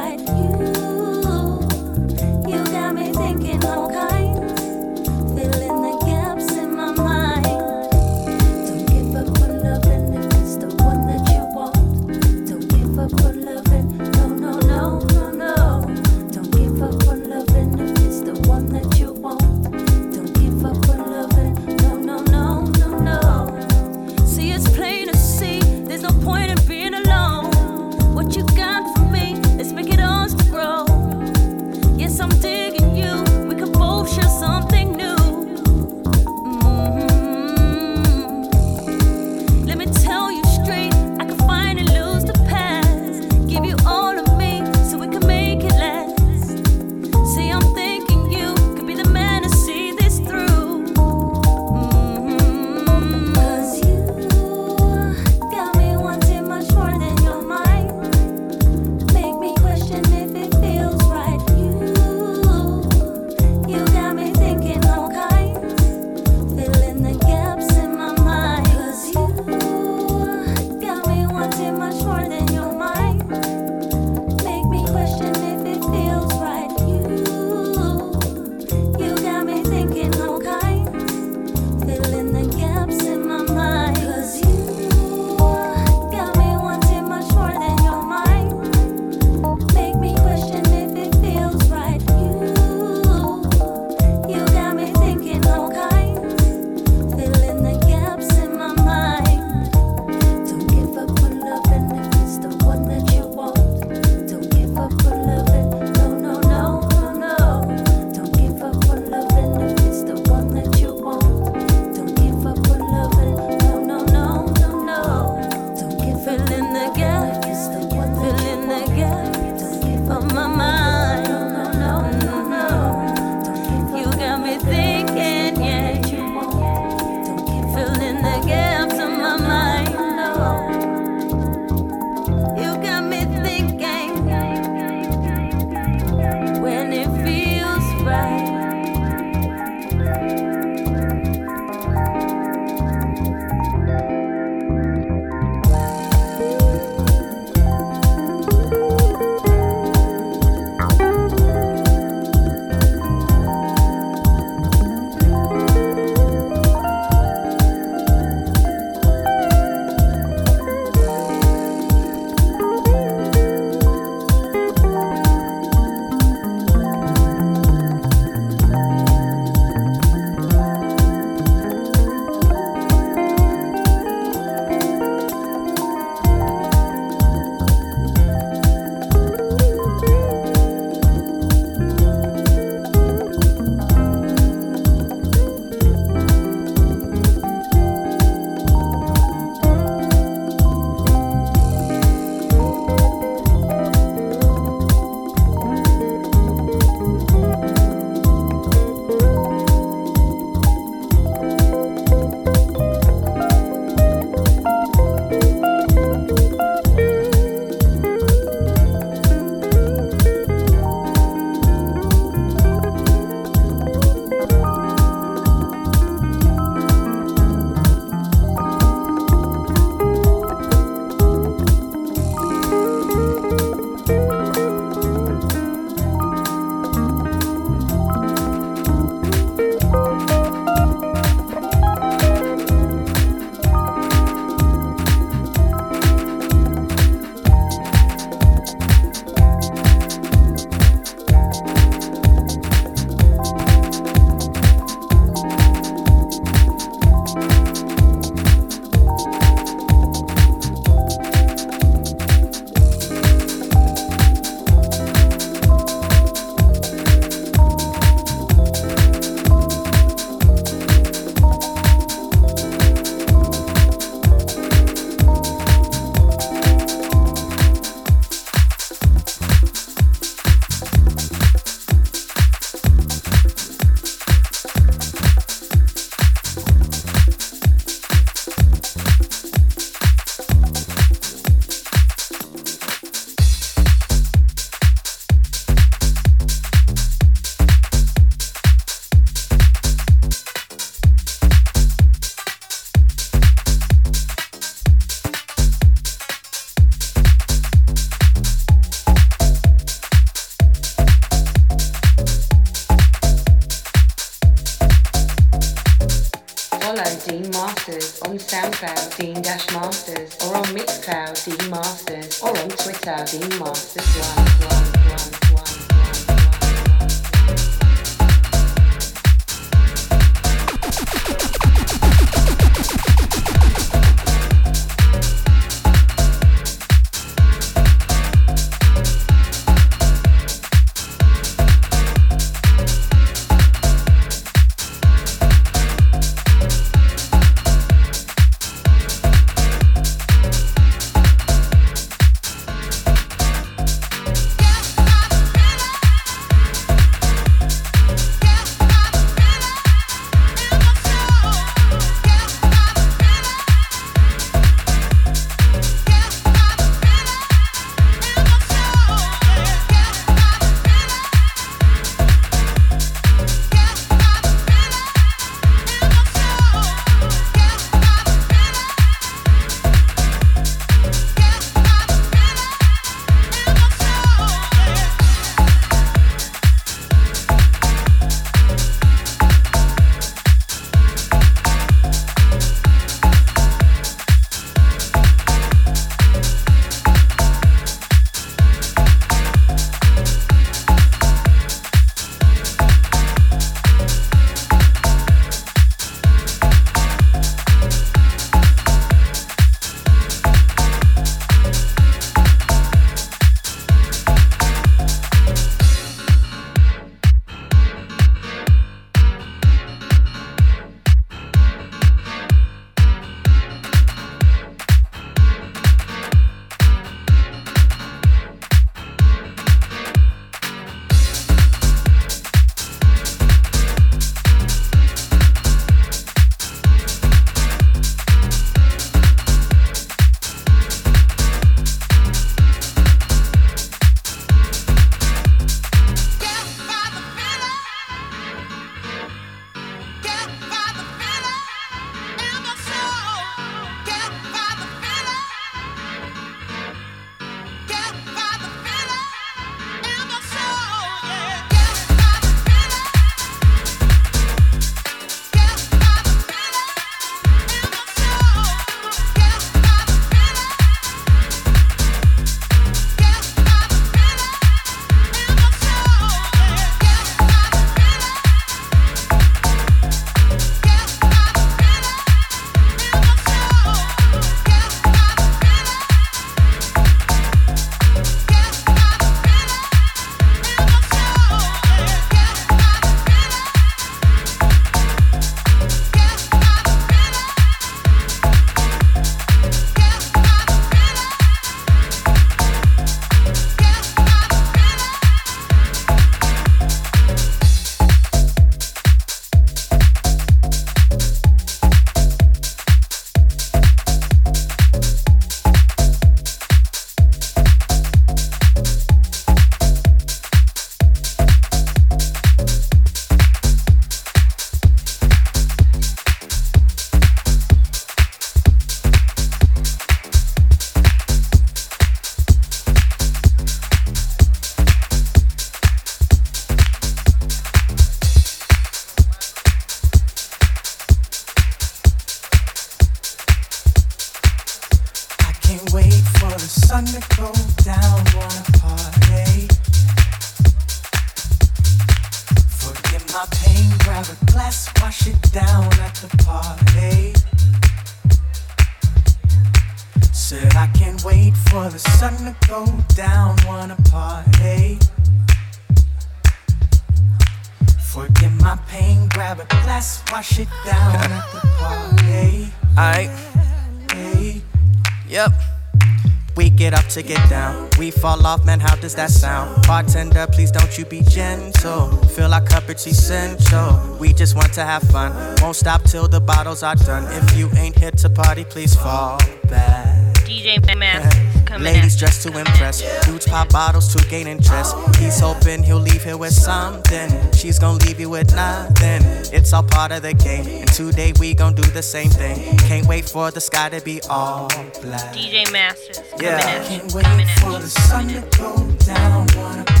[576.11, 577.23] Till the bottles are done.
[577.31, 579.39] If you ain't here to party, please fall
[579.69, 580.17] back.
[580.43, 584.93] DJ Masters coming Ladies dressed to impress, dudes pop bottles to gain interest.
[585.17, 587.29] He's hoping he'll leave here with something.
[587.53, 589.21] She's gonna leave you with nothing.
[589.53, 592.77] It's all part of the game, and today we gon' do the same thing.
[592.79, 594.67] Can't wait for the sky to be all
[595.01, 595.33] black.
[595.33, 596.19] DJ Masters.
[596.31, 596.57] coming Yeah.
[596.57, 598.75] at you, Can't wait coming at for the sun to go
[599.05, 599.47] down.
[599.55, 600.00] Wanna party.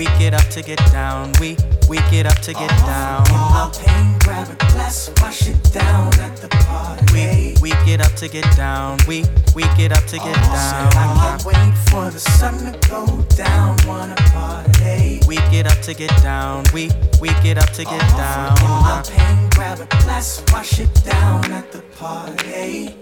[0.00, 1.30] We get up to get down.
[1.38, 3.22] We we get up to get down.
[3.28, 7.04] I'll pain, grab a glass, wash it down at the party.
[7.12, 8.96] We we get up to get down.
[9.06, 10.88] We we get up to get down.
[10.96, 13.04] I can't wait for the sun to go
[13.36, 13.76] down.
[13.86, 15.20] Wanna party.
[15.28, 16.64] We get up to get down.
[16.72, 16.90] We
[17.20, 18.56] we get up to get down.
[18.58, 22.96] I'll pain, grab a glass, wash it down at the party.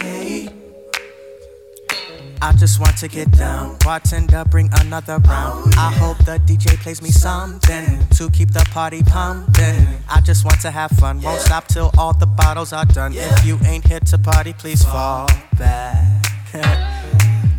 [0.00, 0.67] Hey.
[2.40, 3.76] I just want to get down.
[3.84, 5.74] Bartender, bring another round.
[5.76, 9.86] I hope the DJ plays me something to keep the party pumping.
[10.08, 11.20] I just want to have fun.
[11.20, 13.12] Won't stop till all the bottles are done.
[13.14, 15.28] If you ain't here to party, please fall
[15.58, 16.24] back.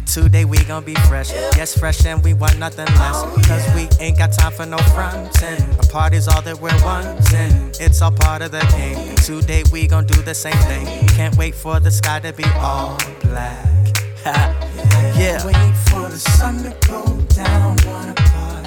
[0.06, 4.18] Today we gon' be fresh, yes fresh and we want nothing less Cause we ain't
[4.18, 8.50] got time for no frontin' A party's all that we're wantin' It's all part of
[8.50, 12.34] the game Today we gon' do the same thing Can't wait for the sky to
[12.34, 13.89] be all black
[14.26, 18.59] Yeah Wait for the sun to go down.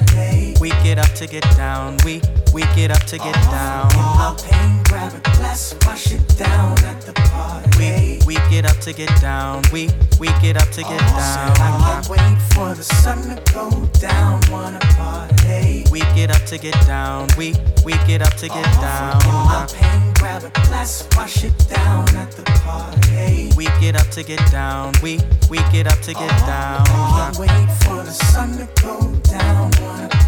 [0.63, 2.21] We get up to get down We,
[2.53, 7.01] we get up to get down I'll pain, grab a glass, wash it down at
[7.01, 7.69] the party.
[7.77, 9.89] We, we get up to get down We,
[10.21, 14.39] we get up to get down I can't wait for the sun to go down.
[14.49, 15.83] Wanna party.
[15.91, 20.13] We get up to get down We, we get up to get down I'll pain,
[20.13, 23.51] grab a glass, wash it down at the party.
[23.57, 24.93] We get up to get down.
[25.03, 25.19] We
[25.49, 26.85] we get up to get down.
[26.85, 29.69] Can't wait for the sun to go down.
[29.81, 30.22] Wanna.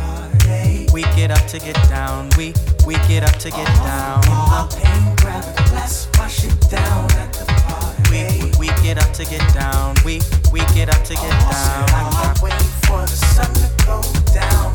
[0.96, 2.30] We get up to get down.
[2.38, 2.54] We
[2.88, 4.22] we get up to get down.
[4.28, 8.02] I'll pain, grab a glass, wash it down at the party.
[8.10, 9.96] We we get up to get down.
[10.06, 10.22] We
[10.54, 11.84] we get up to get down.
[11.90, 12.54] I can't wait
[12.88, 14.02] for the sun to go
[14.34, 14.72] down.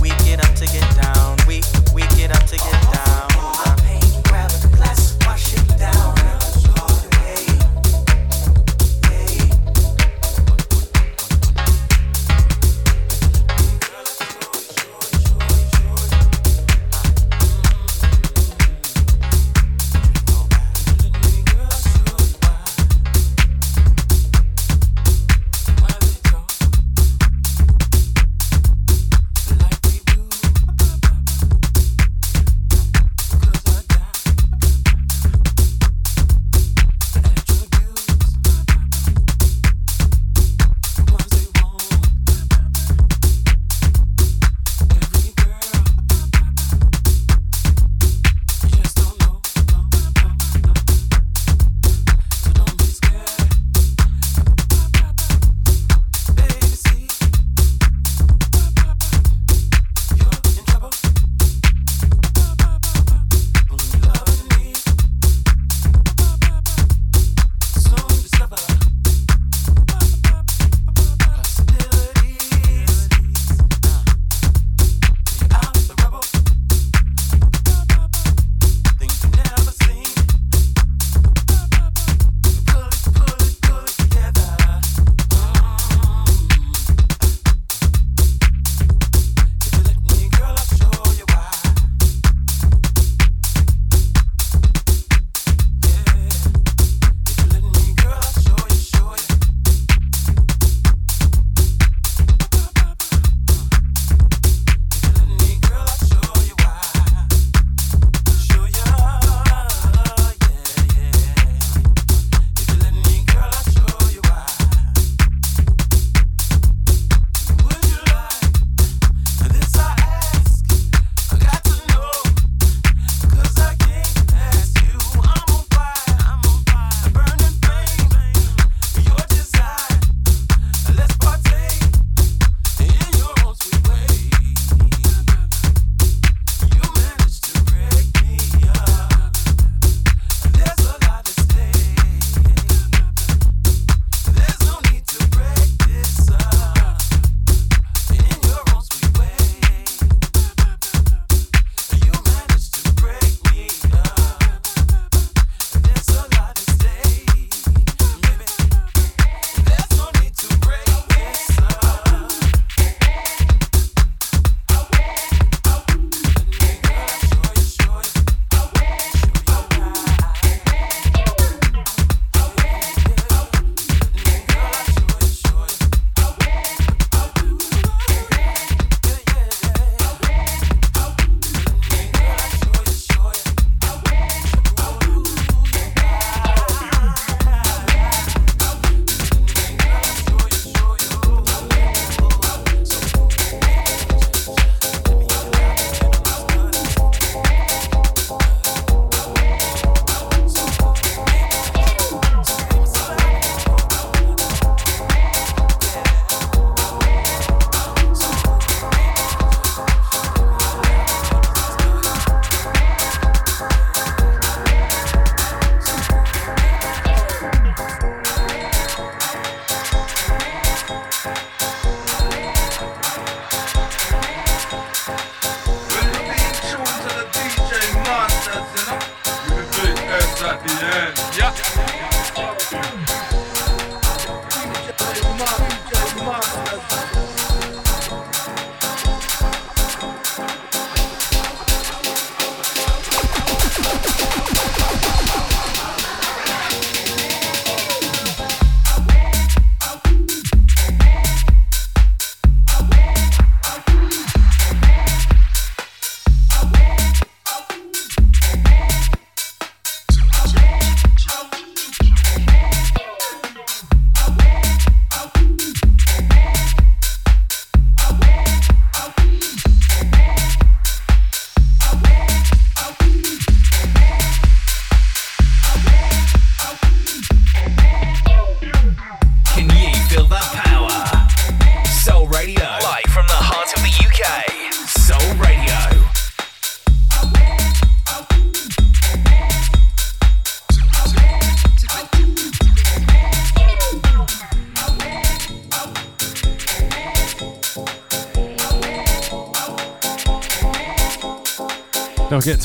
[0.00, 1.01] We get up to get down.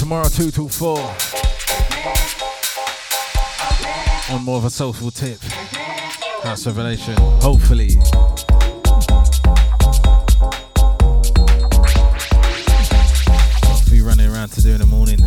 [0.07, 0.97] Tomorrow 2 till 4.
[4.33, 5.37] On more of a soulful tip.
[6.43, 7.13] House Revelation.
[7.41, 7.97] Hopefully.
[13.63, 15.19] Not be running around to do in the morning.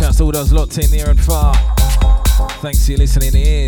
[0.00, 1.54] Shouts to all those locked in near and far.
[2.60, 3.63] Thanks for listening ears.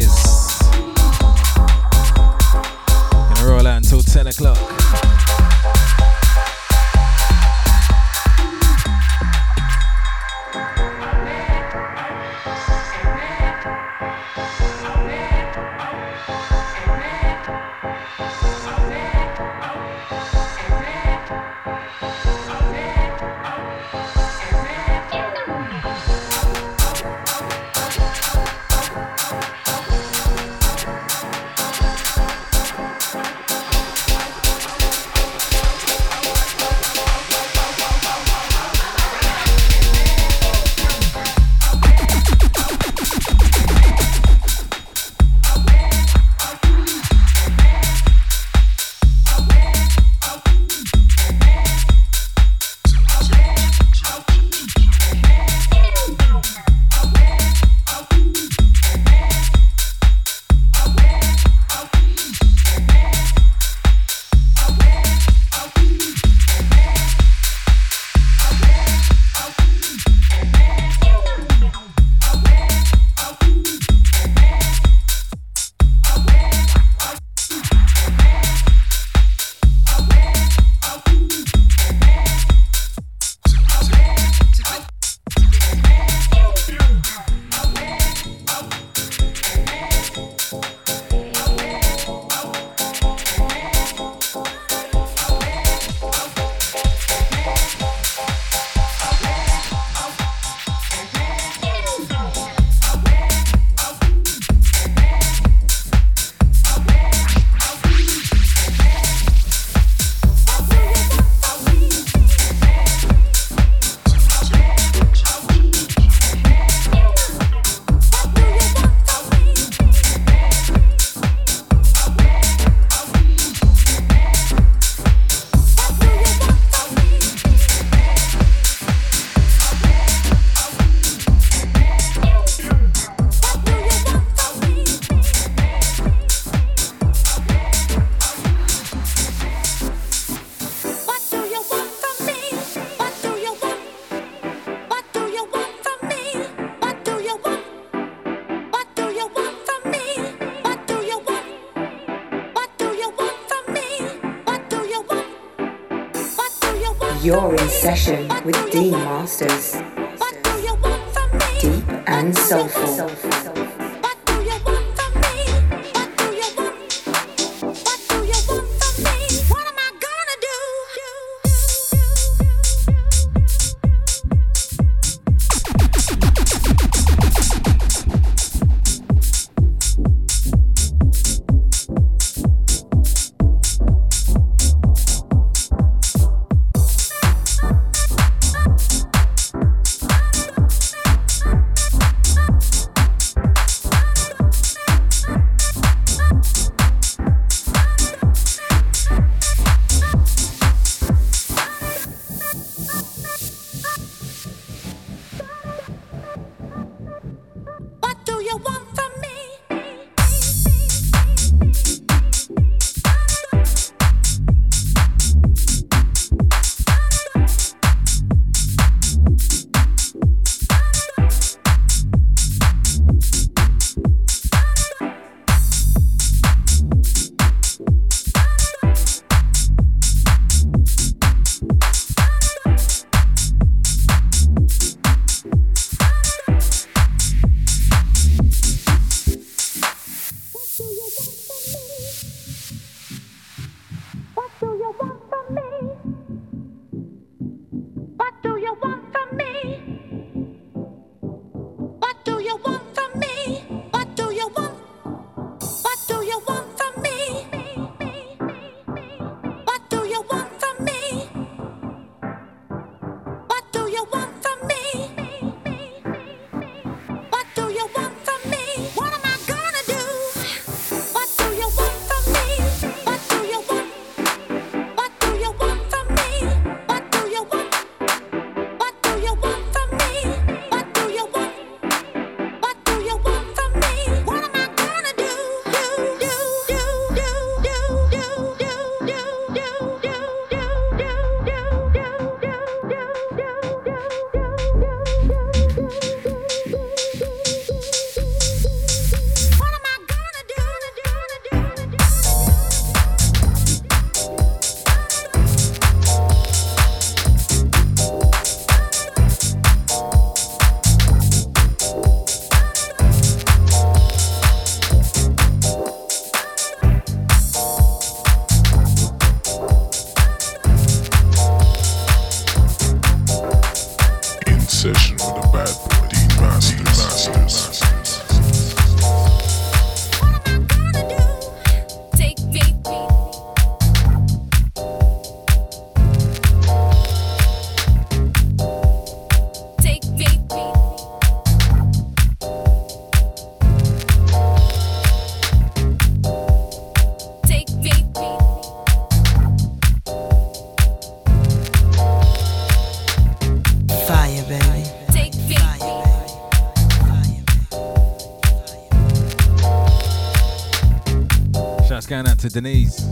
[362.56, 363.04] Denise,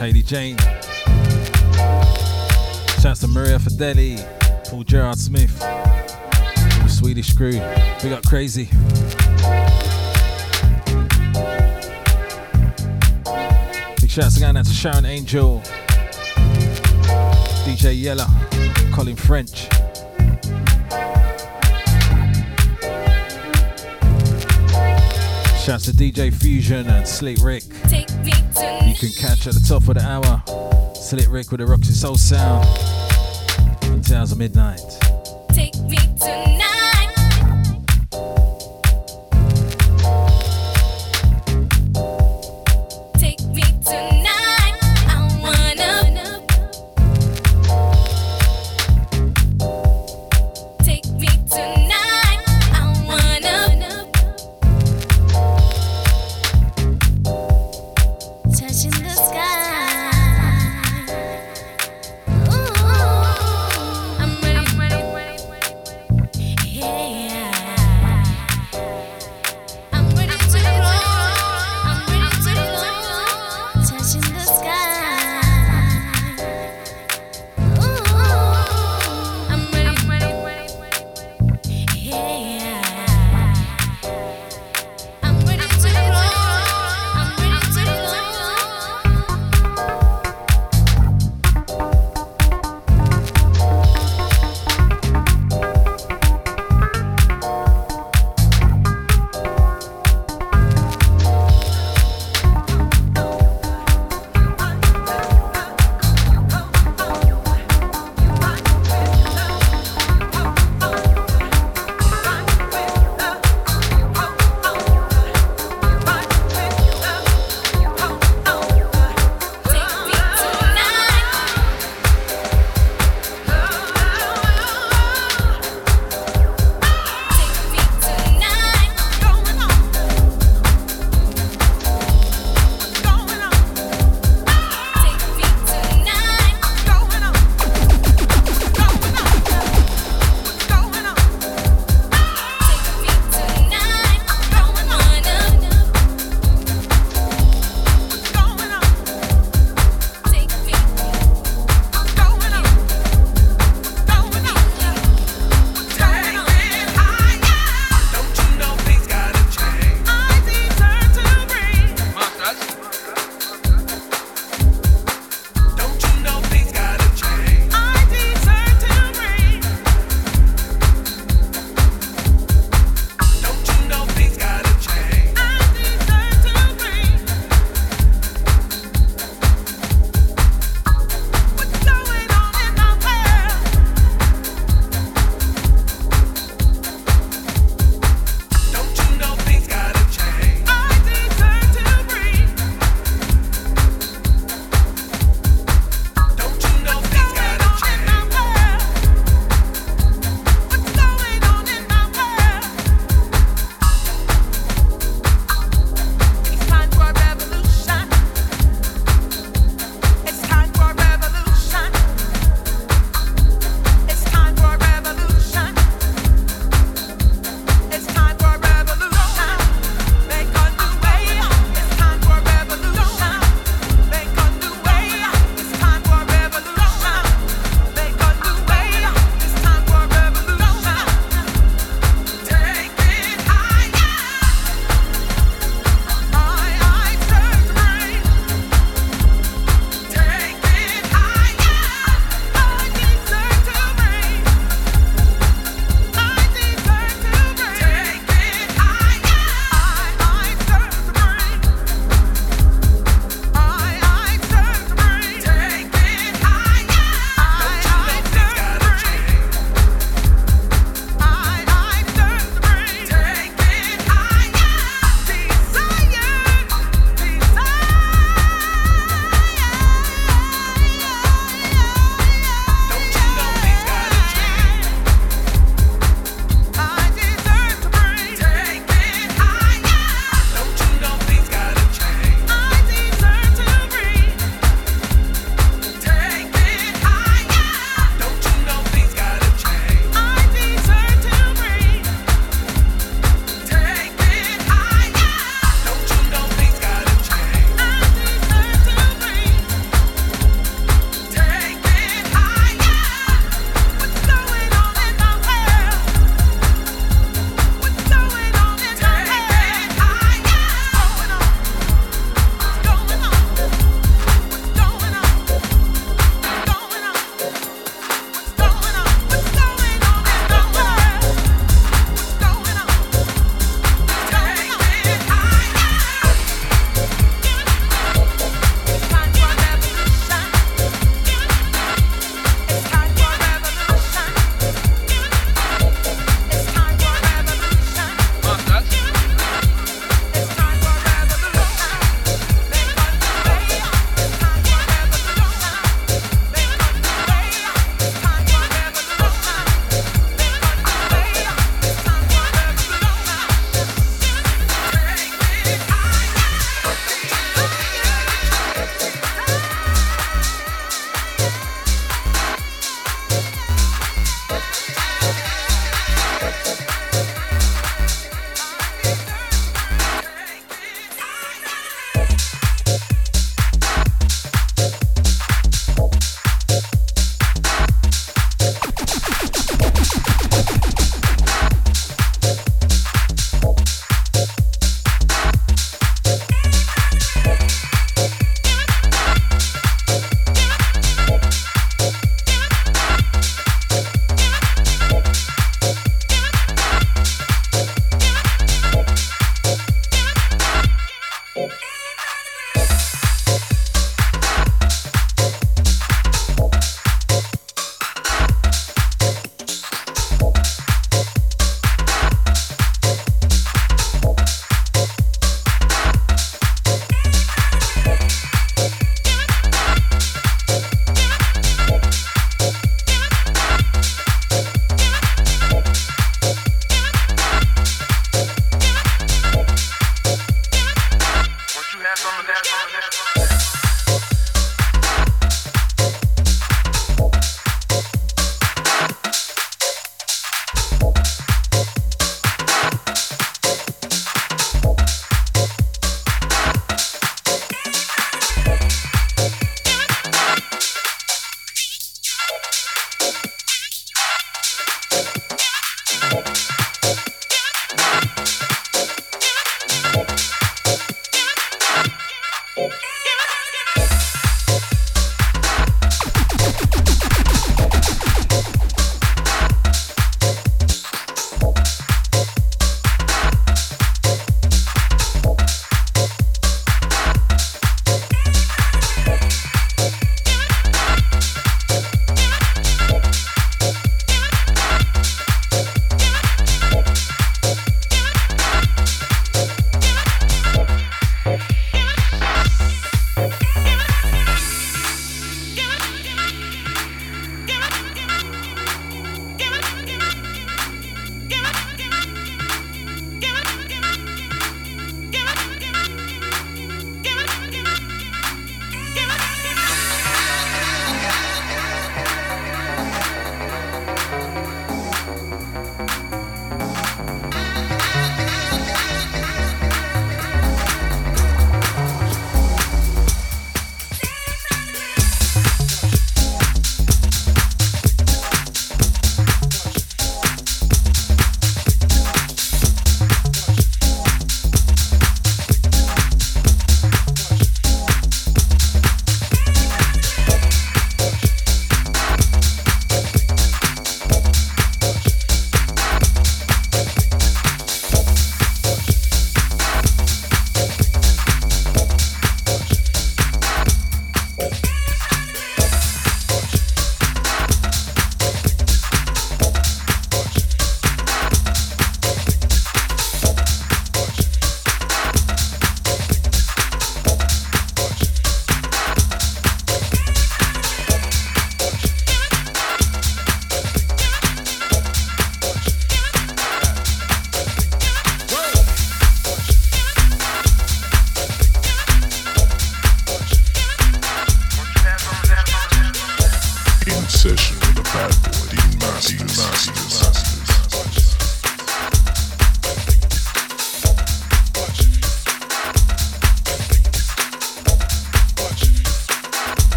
[0.00, 0.58] Haley Jane.
[2.98, 4.18] Shouts to Maria Fideli,
[4.68, 7.60] Paul Gerard Smith, the Swedish crew.
[8.02, 8.64] We got crazy.
[14.00, 15.62] Big shouts going out to Sharon Angel,
[17.64, 18.26] DJ Yella,
[18.92, 19.68] Colin French.
[25.66, 27.64] Shouts to DJ Fusion and Slick Rick.
[27.64, 30.94] You can catch at the top of the hour.
[30.94, 32.64] Slick Rick with the Roxy Soul Sound.
[33.82, 34.80] Until hours of midnight.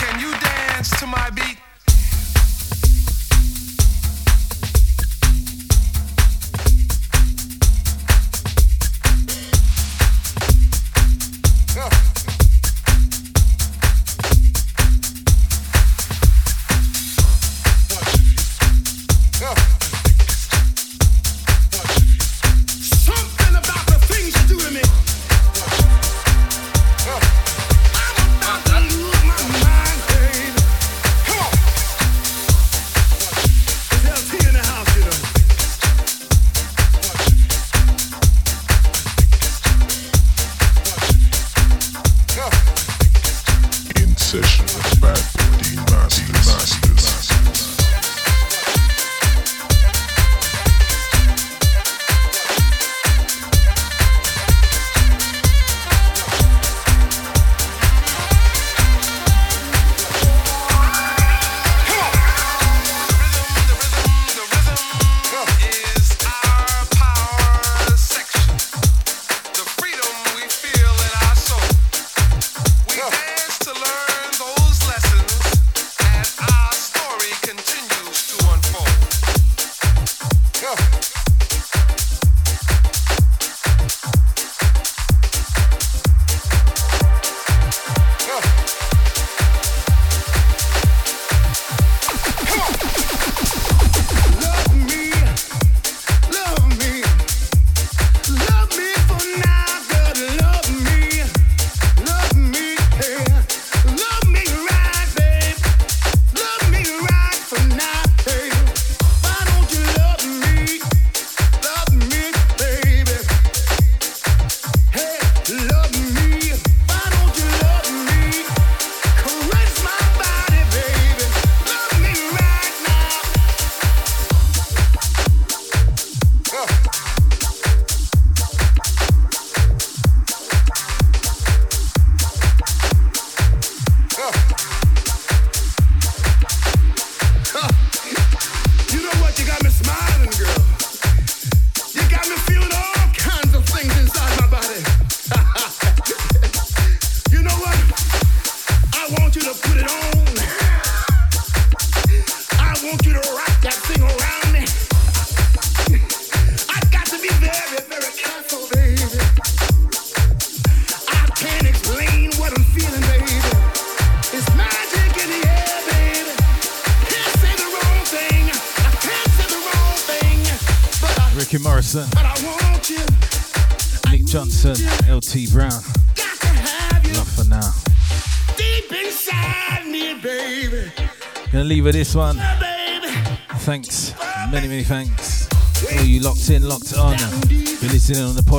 [0.00, 1.67] can you dance to my beat?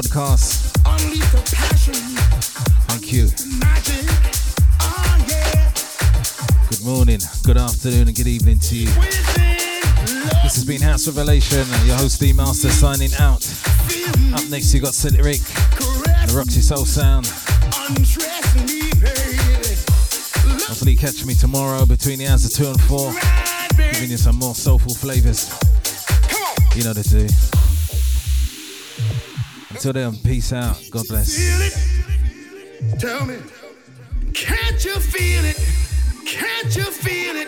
[0.10, 0.74] Podcast.
[0.88, 1.94] Unleash the passion.
[2.88, 3.28] Thank you.
[4.82, 5.26] Oh.
[6.70, 8.88] Good morning, good afternoon, and good evening to you.
[10.42, 13.46] This has been House Revelation, your host D Master signing out.
[14.34, 15.42] Up next, you got Slick Rick,
[15.78, 17.28] the Roxy Soul Sound.
[20.66, 23.14] Hopefully, catch me tomorrow between the hours of 2 and 4,
[23.94, 25.50] giving you some more soulful flavors.
[26.76, 27.59] You know the do.
[29.80, 30.78] Until then, peace out.
[30.92, 31.38] God bless.
[33.00, 33.38] Tell me,
[34.34, 35.56] can't you feel it?
[36.26, 37.48] Can't you feel it?